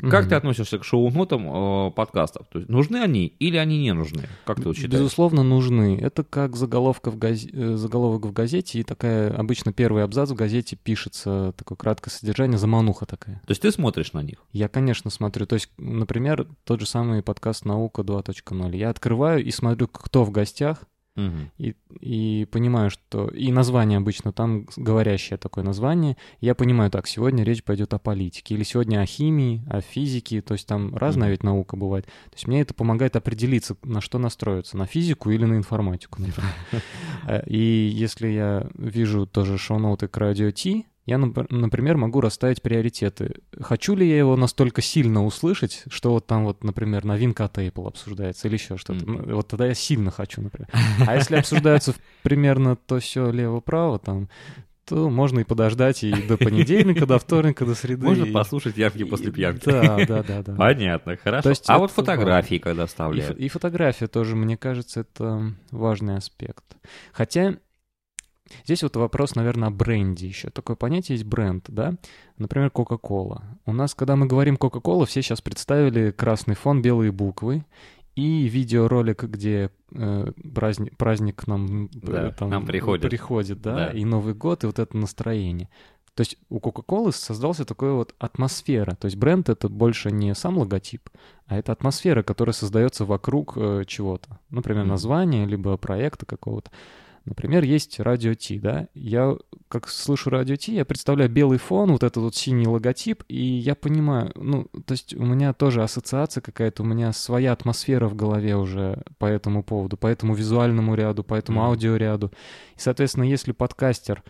Как 0.00 0.26
mm 0.26 0.28
ты 0.28 0.34
относишься 0.34 0.78
к 0.78 0.84
шоу-нотам 0.84 1.88
э, 1.88 1.90
подкастов? 1.92 2.46
То 2.48 2.58
есть 2.58 2.68
нужны 2.68 2.96
они 2.96 3.26
или 3.26 3.56
они 3.56 3.78
не 3.78 3.92
нужны? 3.92 4.28
Как 4.44 4.56
ты 4.56 4.72
считаешь? 4.72 4.92
Безусловно, 4.92 5.42
нужны. 5.42 5.98
Это 6.00 6.24
как 6.24 6.56
заголовка 6.56 7.10
в 7.10 7.18
газ... 7.18 7.46
Э, 7.52 7.76
заголовок 7.76 8.26
в 8.26 8.32
газете, 8.32 8.80
и 8.80 8.82
такая 8.82 9.32
обычно 9.32 9.72
первый 9.72 10.02
абзац 10.02 10.30
в 10.30 10.34
газете 10.34 10.76
пишется, 10.76 11.54
такое 11.56 11.76
краткое 11.76 12.10
содержание, 12.10 12.58
замануха 12.58 13.06
такая. 13.06 13.36
То 13.46 13.50
есть 13.50 13.62
ты 13.62 13.70
смотришь 13.70 14.12
на 14.12 14.22
них? 14.22 14.38
Я, 14.52 14.68
конечно, 14.68 15.10
смотрю. 15.10 15.46
То 15.46 15.54
есть, 15.54 15.70
например, 15.78 16.48
тот 16.64 16.80
же 16.80 16.86
самый 16.86 17.22
подкаст 17.22 17.64
«Наука 17.64 18.02
2.0». 18.02 18.76
Я 18.76 18.90
открываю 18.90 19.44
и 19.44 19.50
смотрю, 19.50 19.88
кто 19.88 20.24
в 20.24 20.30
гостях, 20.30 20.84
Угу. 21.16 21.50
И, 21.58 21.74
и 22.00 22.44
понимаю, 22.46 22.90
что... 22.90 23.28
И 23.28 23.52
название 23.52 23.98
обычно 23.98 24.32
там 24.32 24.66
говорящее 24.76 25.36
такое 25.36 25.62
название. 25.62 26.16
Я 26.40 26.54
понимаю, 26.54 26.90
так, 26.90 27.06
сегодня 27.06 27.44
речь 27.44 27.62
пойдет 27.62 27.94
о 27.94 27.98
политике, 27.98 28.54
или 28.54 28.64
сегодня 28.64 29.00
о 29.00 29.06
химии, 29.06 29.64
о 29.68 29.80
физике, 29.80 30.42
то 30.42 30.54
есть 30.54 30.66
там 30.66 30.94
разная 30.96 31.28
угу. 31.28 31.30
ведь 31.32 31.42
наука 31.42 31.76
бывает. 31.76 32.06
То 32.06 32.34
есть 32.34 32.46
мне 32.46 32.60
это 32.60 32.74
помогает 32.74 33.16
определиться, 33.16 33.76
на 33.82 34.00
что 34.00 34.18
настроиться, 34.18 34.76
на 34.76 34.86
физику 34.86 35.30
или 35.30 35.44
на 35.44 35.54
информатику, 35.54 36.20
например. 36.20 36.52
Э, 37.26 37.42
и 37.46 37.56
если 37.56 38.28
я 38.28 38.68
вижу 38.74 39.26
тоже 39.26 39.56
шоу-ноты 39.56 40.08
к 40.08 40.16
радио 40.18 40.50
Ти, 40.50 40.86
я, 41.06 41.18
например, 41.18 41.98
могу 41.98 42.20
расставить 42.20 42.62
приоритеты. 42.62 43.34
Хочу 43.60 43.94
ли 43.94 44.08
я 44.08 44.18
его 44.18 44.36
настолько 44.36 44.80
сильно 44.80 45.24
услышать, 45.24 45.84
что 45.88 46.12
вот 46.12 46.26
там 46.26 46.44
вот, 46.44 46.64
например, 46.64 47.04
новинка 47.04 47.44
от 47.44 47.58
Apple 47.58 47.88
обсуждается 47.88 48.48
или 48.48 48.54
еще 48.54 48.78
что-то. 48.78 49.04
Mm-hmm. 49.04 49.34
Вот 49.34 49.48
тогда 49.48 49.66
я 49.66 49.74
сильно 49.74 50.10
хочу, 50.10 50.40
например. 50.40 50.70
А 51.06 51.14
если 51.16 51.36
обсуждается 51.36 51.94
примерно 52.22 52.76
то 52.76 53.00
все 53.00 53.30
лево-право, 53.30 53.98
там, 53.98 54.28
то 54.86 55.10
можно 55.10 55.40
и 55.40 55.44
подождать 55.44 56.04
и 56.04 56.12
до 56.12 56.36
понедельника, 56.36 57.06
до 57.06 57.18
вторника, 57.18 57.64
до 57.64 57.74
среды. 57.74 58.04
Можно 58.04 58.26
послушать 58.26 58.76
яркие 58.76 59.06
после 59.06 59.30
пьянки. 59.30 59.64
Да, 59.64 60.04
да, 60.06 60.22
да. 60.22 60.42
да. 60.42 60.54
Понятно, 60.54 61.16
хорошо. 61.16 61.52
а 61.66 61.78
вот 61.78 61.90
фотографии, 61.90 62.56
когда 62.56 62.86
вставляют? 62.86 63.38
И, 63.38 63.44
и 63.44 63.48
фотография 63.48 64.06
тоже, 64.06 64.36
мне 64.36 64.56
кажется, 64.56 65.00
это 65.00 65.54
важный 65.70 66.16
аспект. 66.16 66.64
Хотя 67.12 67.56
Здесь 68.64 68.82
вот 68.82 68.96
вопрос, 68.96 69.34
наверное, 69.34 69.68
о 69.68 69.70
бренде 69.70 70.26
еще. 70.26 70.50
Такое 70.50 70.76
понятие 70.76 71.16
есть 71.16 71.26
бренд, 71.26 71.64
да? 71.68 71.94
Например, 72.38 72.70
Coca-Cola. 72.74 73.42
У 73.66 73.72
нас, 73.72 73.94
когда 73.94 74.16
мы 74.16 74.26
говорим 74.26 74.56
Coca-Cola, 74.56 75.06
все 75.06 75.22
сейчас 75.22 75.40
представили 75.40 76.10
красный 76.10 76.54
фон, 76.54 76.82
белые 76.82 77.12
буквы 77.12 77.64
и 78.14 78.44
видеоролик, 78.44 79.24
где 79.24 79.70
э, 79.92 80.32
праздник, 80.54 80.96
праздник 80.96 81.36
к 81.36 81.46
нам, 81.46 81.86
э, 81.86 81.88
да, 81.94 82.30
там, 82.30 82.50
нам 82.50 82.64
приходит. 82.64 83.08
приходит, 83.08 83.60
да, 83.60 83.74
да, 83.74 83.90
и 83.90 84.04
Новый 84.04 84.34
год, 84.34 84.64
и 84.64 84.66
вот 84.66 84.78
это 84.78 84.96
настроение. 84.96 85.68
То 86.14 86.20
есть 86.20 86.36
у 86.48 86.60
Coca-Cola 86.60 87.10
создался 87.10 87.64
такой 87.64 87.92
вот 87.92 88.14
атмосфера. 88.20 88.94
То 88.94 89.06
есть 89.06 89.16
бренд 89.16 89.48
это 89.48 89.68
больше 89.68 90.12
не 90.12 90.32
сам 90.34 90.58
логотип, 90.58 91.10
а 91.46 91.56
это 91.58 91.72
атмосфера, 91.72 92.22
которая 92.22 92.52
создается 92.52 93.04
вокруг 93.04 93.54
э, 93.56 93.84
чего-то. 93.86 94.38
Например, 94.50 94.84
mm-hmm. 94.84 94.88
названия, 94.88 95.44
либо 95.44 95.76
проекта 95.76 96.24
какого-то. 96.24 96.70
Например, 97.24 97.64
есть 97.64 98.00
радио 98.00 98.34
Ти, 98.34 98.58
да, 98.58 98.88
я 98.94 99.34
как 99.68 99.88
слышу 99.88 100.28
радио 100.28 100.56
Ти, 100.56 100.74
я 100.74 100.84
представляю 100.84 101.30
белый 101.30 101.58
фон, 101.58 101.90
вот 101.92 102.02
этот 102.02 102.22
вот 102.22 102.34
синий 102.34 102.66
логотип, 102.66 103.24
и 103.28 103.42
я 103.42 103.74
понимаю, 103.74 104.30
ну, 104.34 104.64
то 104.86 104.92
есть 104.92 105.14
у 105.14 105.24
меня 105.24 105.54
тоже 105.54 105.82
ассоциация 105.82 106.42
какая-то, 106.42 106.82
у 106.82 106.86
меня 106.86 107.12
своя 107.12 107.52
атмосфера 107.52 108.08
в 108.08 108.14
голове 108.14 108.56
уже 108.56 109.02
по 109.18 109.24
этому 109.24 109.62
поводу, 109.62 109.96
по 109.96 110.06
этому 110.06 110.34
визуальному 110.34 110.94
ряду, 110.94 111.24
по 111.24 111.34
этому 111.34 111.60
mm-hmm. 111.60 111.66
аудиоряду. 111.66 112.30
И, 112.76 112.80
соответственно, 112.80 113.24
если 113.24 113.52
подкастер 113.52 114.22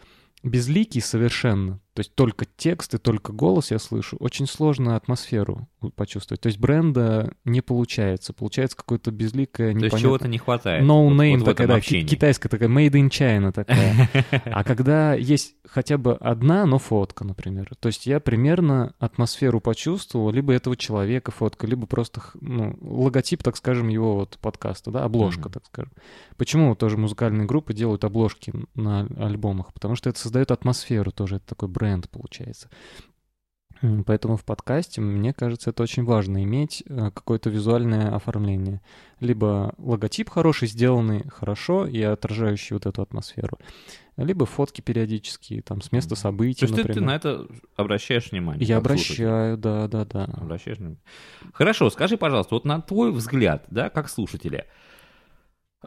безликий 0.45 1.01
совершенно, 1.01 1.81
то 1.95 2.01
есть 2.01 2.13
только 2.17 2.45
текст 2.45 2.93
и 2.95 2.99
только 2.99 3.33
голос 3.33 3.71
я 3.71 3.79
слышу, 3.79 4.17
очень 4.19 4.49
сложно 4.49 4.97
атмосферу 4.97 5.69
почувствовать. 5.95 6.41
То 6.41 6.49
есть 6.49 6.59
бренда 6.59 7.33
не 7.45 7.61
получается. 7.61 8.33
Получается 8.33 8.77
какое-то 8.77 9.13
безликое, 9.13 9.69
непонятное... 9.69 9.91
То 9.91 9.97
есть 9.97 10.03
чего-то 10.05 10.29
не 10.29 10.39
хватает. 10.39 10.83
No 10.83 11.09
name 11.09 11.39
вот, 11.39 11.47
вот 11.47 11.57
такая, 11.57 11.69
да, 11.69 11.81
китайская 11.81 12.49
такая, 12.49 12.69
made 12.69 12.93
in 12.93 13.09
China 13.09 13.53
такая. 13.53 14.11
А 14.45 14.65
когда 14.65 15.15
есть 15.15 15.55
хотя 15.65 15.97
бы 15.97 16.15
одна, 16.15 16.67
но 16.67 16.79
фотка, 16.79 17.25
например. 17.25 17.71
То 17.79 17.89
есть 17.89 18.07
я 18.07 18.19
примерно 18.19 18.95
атмосферу 18.99 19.61
почувствовал, 19.61 20.31
либо 20.31 20.53
этого 20.53 20.77
человека 20.77 21.31
фотка, 21.31 21.67
либо 21.69 21.87
просто 21.87 22.23
ну, 22.41 22.77
логотип, 22.81 23.43
так 23.43 23.57
скажем, 23.57 23.89
его 23.89 24.17
вот 24.17 24.39
подкаста, 24.41 24.91
да, 24.91 25.05
обложка, 25.05 25.49
так 25.49 25.65
скажем. 25.67 25.93
Почему 26.37 26.75
тоже 26.75 26.97
музыкальные 26.97 27.47
группы 27.47 27.73
делают 27.73 28.03
обложки 28.03 28.53
на 28.75 29.07
альбомах? 29.19 29.73
Потому 29.73 29.95
что 29.95 30.11
это 30.11 30.19
создает 30.19 30.51
атмосферу 30.51 31.13
тоже, 31.13 31.37
это 31.37 31.47
такой 31.47 31.69
бренд 31.69 31.84
бренд 31.85 32.09
получается. 32.09 32.71
Поэтому 34.07 34.37
в 34.37 34.45
подкасте, 34.45 35.03
мне 35.03 35.35
кажется, 35.35 35.71
это 35.71 35.83
очень 35.83 36.05
важно 36.05 36.43
иметь 36.45 36.83
э, 36.89 37.11
какое-то 37.11 37.51
визуальное 37.51 38.15
оформление. 38.15 38.81
Либо 39.21 39.75
логотип 39.77 40.31
хороший, 40.31 40.69
сделанный 40.69 41.29
хорошо 41.29 41.87
и 41.87 42.01
отражающий 42.01 42.75
вот 42.75 42.87
эту 42.87 43.03
атмосферу. 43.03 43.59
Либо 44.17 44.47
фотки 44.47 44.81
периодические, 44.81 45.61
там, 45.61 45.83
с 45.83 45.93
места 45.93 46.15
событий, 46.15 46.61
То 46.61 46.67
есть 46.67 46.77
например. 46.77 46.95
ты, 46.95 47.01
ты 47.01 47.05
на 47.05 47.17
это 47.17 47.47
обращаешь 47.77 48.31
внимание? 48.31 48.67
Я 48.67 48.79
обращаю, 48.79 49.59
да, 49.59 49.87
да, 49.87 50.07
да. 50.07 50.25
Обращаешь 50.25 50.79
внимание. 50.79 51.03
Хорошо, 51.53 51.91
скажи, 51.91 52.17
пожалуйста, 52.17 52.55
вот 52.55 52.65
на 52.65 52.81
твой 52.81 53.13
взгляд, 53.13 53.67
да, 53.69 53.91
как 53.91 54.09
слушателя, 54.09 54.67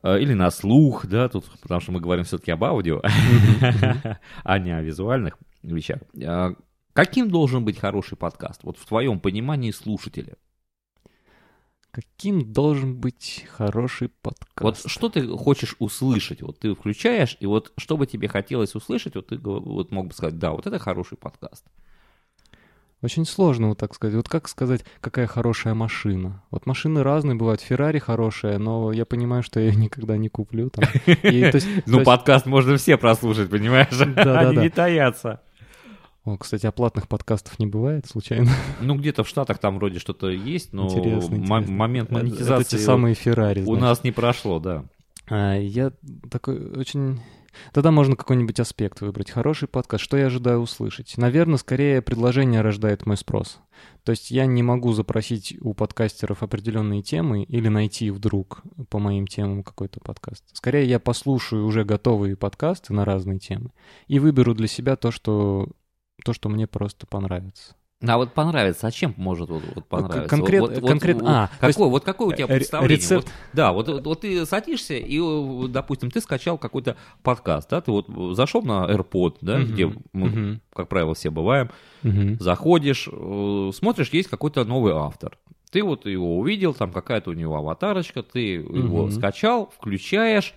э, 0.03 0.19
или 0.19 0.33
на 0.33 0.51
слух, 0.51 1.07
да, 1.07 1.29
тут, 1.29 1.45
потому 1.61 1.81
что 1.81 1.93
мы 1.93 1.99
говорим 1.99 2.25
все-таки 2.25 2.51
об 2.51 2.63
аудио, 2.63 3.01
а 4.43 4.59
не 4.59 4.71
о 4.71 4.81
визуальных 4.81 5.37
вещах. 5.75 5.99
А 6.23 6.53
каким 6.93 7.29
должен 7.29 7.65
быть 7.65 7.77
хороший 7.79 8.17
подкаст? 8.17 8.63
Вот 8.63 8.77
в 8.77 8.85
твоем 8.85 9.19
понимании 9.19 9.71
слушателя. 9.71 10.35
Каким 11.91 12.53
должен 12.53 12.95
быть 12.95 13.45
хороший 13.49 14.09
подкаст? 14.09 14.83
Вот 14.83 14.91
что 14.91 15.09
ты 15.09 15.27
хочешь 15.27 15.75
услышать? 15.79 16.41
Вот 16.43 16.59
ты 16.59 16.75
включаешь, 16.75 17.37
и 17.39 17.47
вот 17.47 17.73
что 17.77 17.97
бы 17.97 18.05
тебе 18.05 18.27
хотелось 18.27 18.75
услышать, 18.75 19.15
вот 19.15 19.27
ты 19.27 19.37
вот 19.39 19.91
мог 19.91 20.07
бы 20.07 20.13
сказать, 20.13 20.37
да, 20.37 20.51
вот 20.51 20.67
это 20.67 20.77
хороший 20.77 21.17
подкаст. 21.17 21.65
Очень 23.03 23.25
сложно 23.25 23.69
вот 23.69 23.77
так 23.77 23.93
сказать. 23.93 24.15
Вот 24.15 24.27
как 24.27 24.47
сказать, 24.47 24.83
какая 25.01 25.27
хорошая 25.27 25.75
машина? 25.75 26.43
Вот 26.49 26.65
машины 26.65 27.03
разные 27.03 27.35
бывают. 27.35 27.61
Феррари 27.61 27.99
хорошая, 27.99 28.57
но 28.57 28.91
я 28.91 29.05
понимаю, 29.05 29.43
что 29.43 29.59
я 29.59 29.67
ее 29.67 29.75
никогда 29.75 30.17
не 30.17 30.29
куплю. 30.29 30.71
Ну, 31.85 32.03
подкаст 32.03 32.45
можно 32.47 32.77
все 32.77 32.97
прослушать, 32.97 33.49
понимаешь? 33.49 33.89
Они 34.01 34.57
не 34.57 34.69
таятся. 34.69 35.41
О, 36.27 36.35
кстати, 36.35 36.65
оплатных 36.65 37.07
подкастов 37.07 37.57
не 37.57 37.67
бывает 37.67 38.05
случайно? 38.05 38.51
Ну, 38.81 38.95
где-то 38.95 39.23
в 39.23 39.29
Штатах 39.29 39.59
там 39.59 39.77
вроде 39.77 39.99
что-то 39.99 40.27
есть, 40.29 40.73
но 40.73 40.87
интересно, 40.87 41.35
интересно. 41.35 41.71
момент 41.71 42.11
монетизации 42.11 42.63
это, 42.63 42.69
те 42.71 42.79
самые 42.79 43.15
Феррари. 43.15 43.63
У 43.63 43.77
нас 43.77 44.03
не 44.03 44.11
прошло, 44.11 44.59
да. 44.59 44.83
А, 45.29 45.55
я 45.55 45.93
такой 46.29 46.69
очень... 46.71 47.21
Тогда 47.71 47.91
можно 47.91 48.17
какой-нибудь 48.17 48.59
аспект 48.59 48.99
выбрать. 48.99 49.31
Хороший 49.31 49.69
подкаст. 49.69 50.03
Что 50.03 50.17
я 50.17 50.25
ожидаю 50.25 50.59
услышать? 50.59 51.17
Наверное, 51.17 51.57
скорее 51.57 52.01
предложение 52.01 52.59
рождает 52.59 53.05
мой 53.05 53.15
спрос. 53.15 53.59
То 54.03 54.11
есть 54.11 54.29
я 54.29 54.45
не 54.45 54.61
могу 54.61 54.91
запросить 54.91 55.57
у 55.61 55.73
подкастеров 55.73 56.43
определенные 56.43 57.03
темы 57.03 57.43
или 57.43 57.69
найти 57.69 58.11
вдруг 58.11 58.63
по 58.89 58.99
моим 58.99 59.27
темам 59.27 59.63
какой-то 59.63 60.01
подкаст. 60.01 60.43
Скорее 60.51 60.85
я 60.85 60.99
послушаю 60.99 61.65
уже 61.65 61.85
готовые 61.85 62.35
подкасты 62.35 62.93
на 62.93 63.05
разные 63.05 63.39
темы 63.39 63.71
и 64.07 64.19
выберу 64.19 64.53
для 64.53 64.67
себя 64.67 64.97
то, 64.97 65.09
что 65.09 65.69
то, 66.23 66.33
что 66.33 66.49
мне 66.49 66.67
просто 66.67 67.07
понравится. 67.07 67.75
А 68.05 68.17
вот 68.17 68.33
понравится, 68.33 68.85
а 68.85 68.91
чем 68.91 69.15
может 69.17 69.49
вот, 69.49 69.63
вот 69.73 69.87
понравиться? 69.87 70.29
Конкрет, 70.29 70.61
вот, 70.61 70.87
конкрет, 70.87 71.19
вот, 71.19 71.27
а, 71.27 71.49
какой, 71.55 71.67
есть, 71.67 71.79
вот 71.79 72.03
какое 72.03 72.27
у 72.27 72.31
тебя 72.31 72.45
представление? 72.45 72.97
Рецепт... 72.97 73.25
Вот, 73.25 73.33
да, 73.53 73.71
вот, 73.71 73.87
вот, 73.87 74.05
вот 74.05 74.21
ты 74.21 74.45
садишься 74.45 74.93
и, 74.93 75.19
допустим, 75.67 76.11
ты 76.11 76.21
скачал 76.21 76.59
какой-то 76.59 76.95
подкаст, 77.23 77.71
да, 77.71 77.81
ты 77.81 77.89
вот 77.89 78.07
зашел 78.35 78.61
на 78.61 78.85
AirPod, 78.85 79.37
да, 79.41 79.57
uh-huh, 79.57 79.63
где 79.63 79.87
мы, 80.13 80.27
uh-huh. 80.27 80.59
как 80.75 80.89
правило, 80.89 81.15
все 81.15 81.31
бываем, 81.31 81.71
uh-huh. 82.03 82.39
заходишь, 82.39 83.09
э, 83.11 83.71
смотришь, 83.73 84.09
есть 84.09 84.29
какой-то 84.29 84.63
новый 84.63 84.93
автор. 84.93 85.39
Ты 85.71 85.81
вот 85.81 86.05
его 86.05 86.37
увидел, 86.37 86.75
там 86.75 86.91
какая-то 86.93 87.31
у 87.31 87.33
него 87.33 87.55
аватарочка, 87.55 88.21
ты 88.21 88.57
uh-huh. 88.57 88.77
его 88.77 89.09
скачал, 89.09 89.73
включаешь, 89.75 90.53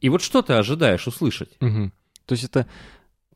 И 0.00 0.08
вот 0.08 0.20
что 0.20 0.42
ты 0.42 0.54
ожидаешь 0.54 1.06
услышать? 1.06 1.56
Мгм. 1.60 1.92
То 2.26 2.32
есть 2.32 2.42
это... 2.42 2.66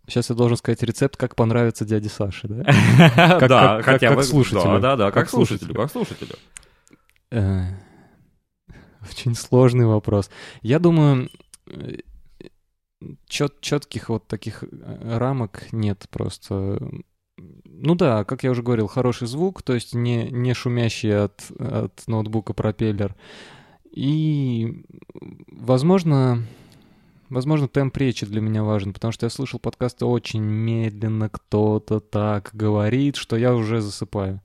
Сейчас 0.08 0.30
я 0.30 0.36
должен 0.36 0.56
сказать 0.56 0.82
рецепт, 0.82 1.16
как 1.16 1.36
понравится 1.36 1.84
дяде 1.84 2.08
Саше, 2.08 2.48
да? 2.48 2.64
да, 3.48 3.82
как- 3.82 4.00
как 4.00 4.16
бы... 4.16 4.22
слушателю. 4.22 4.62
Да, 4.62 4.78
да, 4.80 4.96
да, 4.96 5.04
как, 5.06 5.24
Как 5.24 5.30
слушателю, 5.30 5.74
как 5.74 5.92
слушателю. 5.92 6.34
Э, 7.30 7.64
Очень 9.08 9.34
сложный 9.34 9.84
вопрос. 9.86 10.30
Я 10.62 10.78
думаю, 10.78 11.28
чет, 13.28 13.60
четких 13.60 14.08
вот 14.08 14.26
таких 14.26 14.64
э, 14.64 15.18
рамок 15.18 15.72
нет 15.72 16.06
просто. 16.10 16.80
Ну 17.36 17.94
да, 17.94 18.24
как 18.24 18.42
я 18.42 18.50
уже 18.50 18.62
говорил, 18.62 18.88
хороший 18.88 19.28
звук, 19.28 19.62
то 19.62 19.74
есть 19.74 19.94
не, 19.94 20.30
не 20.30 20.54
шумящий 20.54 21.16
от, 21.24 21.50
от 21.58 22.02
ноутбука 22.08 22.52
пропеллер. 22.54 23.14
И, 23.94 24.84
возможно, 25.52 26.44
возможно, 27.30 27.68
темп 27.68 27.96
речи 27.96 28.26
для 28.26 28.40
меня 28.40 28.62
важен, 28.62 28.92
потому 28.92 29.12
что 29.12 29.26
я 29.26 29.30
слышал 29.30 29.58
подкасты 29.58 30.04
очень 30.04 30.42
медленно, 30.42 31.28
кто-то 31.28 32.00
так 32.00 32.50
говорит, 32.52 33.16
что 33.16 33.36
я 33.36 33.54
уже 33.54 33.80
засыпаю. 33.80 34.40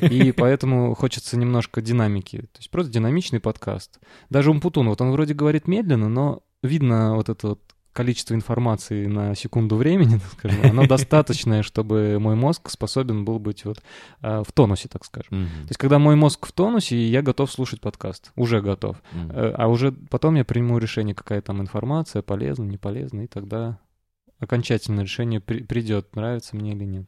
И 0.00 0.32
поэтому 0.36 0.94
хочется 0.94 1.36
немножко 1.36 1.80
динамики. 1.82 2.38
То 2.38 2.58
есть 2.58 2.70
просто 2.70 2.92
динамичный 2.92 3.40
подкаст. 3.40 4.00
Даже 4.30 4.50
Умпутун, 4.50 4.88
вот 4.88 5.00
он 5.00 5.12
вроде 5.12 5.34
говорит 5.34 5.68
медленно, 5.68 6.08
но 6.08 6.42
видно 6.62 7.14
вот 7.14 7.28
это 7.28 7.48
вот 7.48 7.73
количество 7.94 8.34
информации 8.34 9.06
на 9.06 9.34
секунду 9.34 9.76
времени, 9.76 10.18
так 10.18 10.32
скажем, 10.38 10.70
оно 10.70 10.86
достаточное, 10.86 11.62
чтобы 11.62 12.18
мой 12.20 12.34
мозг 12.34 12.68
способен 12.68 13.24
был 13.24 13.38
быть 13.38 13.64
вот 13.64 13.82
а, 14.20 14.42
в 14.44 14.52
тонусе, 14.52 14.88
так 14.88 15.04
скажем. 15.06 15.30
То 15.46 15.68
есть, 15.68 15.78
когда 15.78 15.98
мой 15.98 16.16
мозг 16.16 16.46
в 16.46 16.52
тонусе, 16.52 16.96
я 17.08 17.22
готов 17.22 17.50
слушать 17.50 17.80
подкаст. 17.80 18.32
Уже 18.36 18.60
готов. 18.60 18.96
Э, 19.30 19.54
А 19.56 19.68
уже 19.68 19.92
потом 19.92 20.34
я 20.34 20.44
приму 20.44 20.78
решение, 20.78 21.14
какая 21.14 21.40
там 21.40 21.62
информация, 21.62 22.20
полезна, 22.20 22.64
не 22.64 22.76
полезна, 22.76 23.22
и 23.22 23.26
тогда 23.26 23.78
окончательное 24.44 25.04
решение 25.04 25.40
при- 25.40 25.62
придет, 25.62 26.14
нравится 26.14 26.56
мне 26.56 26.72
или 26.72 26.84
нет. 26.84 27.06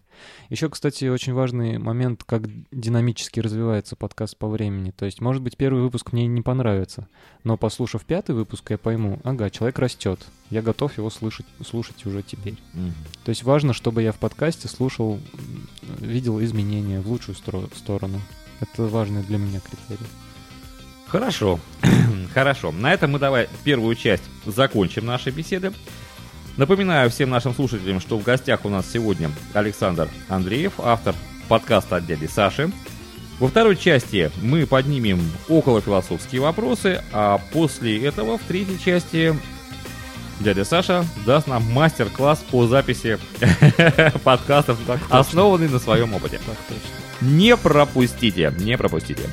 Еще, 0.51 0.69
кстати, 0.69 1.05
очень 1.07 1.33
важный 1.33 1.79
момент, 1.79 2.25
как 2.25 2.43
динамически 2.73 3.41
развивается 3.41 3.97
подкаст 3.97 4.37
по 4.37 4.49
времени. 4.49 4.91
То 4.91 5.05
есть, 5.07 5.21
может 5.21 5.43
быть, 5.43 5.57
первый 5.57 5.83
выпуск 5.83 6.13
мне 6.13 6.27
не 6.27 6.43
понравится, 6.43 7.09
но 7.45 7.57
послушав 7.57 8.05
пятый 8.05 8.35
выпуск, 8.35 8.71
я 8.71 8.79
пойму, 8.79 9.21
ага, 9.25 9.51
человек 9.51 9.79
растет, 9.79 10.21
я 10.51 10.63
готов 10.63 10.97
его 10.99 11.11
слышать, 11.11 11.47
слушать 11.65 12.05
уже 12.07 12.23
теперь. 12.23 12.57
Мгм. 12.75 12.95
То 13.25 13.31
есть 13.31 13.43
важно, 13.45 13.73
чтобы 13.73 14.03
я 14.03 14.13
в 14.13 14.17
подкасте 14.17 14.69
слушал, 14.69 15.21
видел 16.01 16.43
изменения 16.43 17.01
в 17.01 17.09
лучшую 17.09 17.37
стро- 17.37 17.71
сторону. 17.77 18.21
Это 18.61 18.85
важный 18.87 19.23
для 19.23 19.39
меня 19.39 19.61
критерий. 19.61 20.09
Хорошо, 21.07 21.61
хорошо. 22.35 22.73
На 22.73 22.93
этом 22.93 23.13
мы 23.13 23.19
давай 23.19 23.49
первую 23.65 23.95
часть 23.95 24.25
закончим 24.45 25.07
нашей 25.07 25.33
беседы. 25.33 25.73
Напоминаю 26.57 27.11
всем 27.11 27.29
нашим 27.29 27.55
слушателям, 27.55 28.01
что 28.01 28.19
в 28.19 28.23
гостях 28.23 28.65
у 28.65 28.71
нас 28.71 28.91
сегодня 28.91 29.31
Александр 29.53 30.09
Андреев, 30.29 30.73
автор 30.79 31.15
подкаста 31.49 31.97
от 31.97 32.07
дяди 32.07 32.27
Саши. 32.27 32.71
Во 33.39 33.49
второй 33.49 33.77
части 33.77 34.31
мы 34.41 34.67
поднимем 34.67 35.21
околофилософские 35.49 36.41
вопросы, 36.41 37.03
а 37.13 37.39
после 37.53 38.03
этого 38.03 38.39
в 38.39 38.43
третьей 38.43 38.81
части 38.81 39.39
дядя 40.41 40.65
Саша 40.65 41.05
даст 41.27 41.47
нам 41.47 41.63
мастер-класс 41.73 42.43
по 42.51 42.67
записи 42.67 43.19
подкастов, 44.25 44.79
основанный 45.11 45.69
на 45.69 45.79
своем 45.79 46.15
опыте. 46.15 46.41
Не 47.21 47.55
пропустите, 47.59 48.51
не 48.59 48.79
пропустите. 48.79 49.25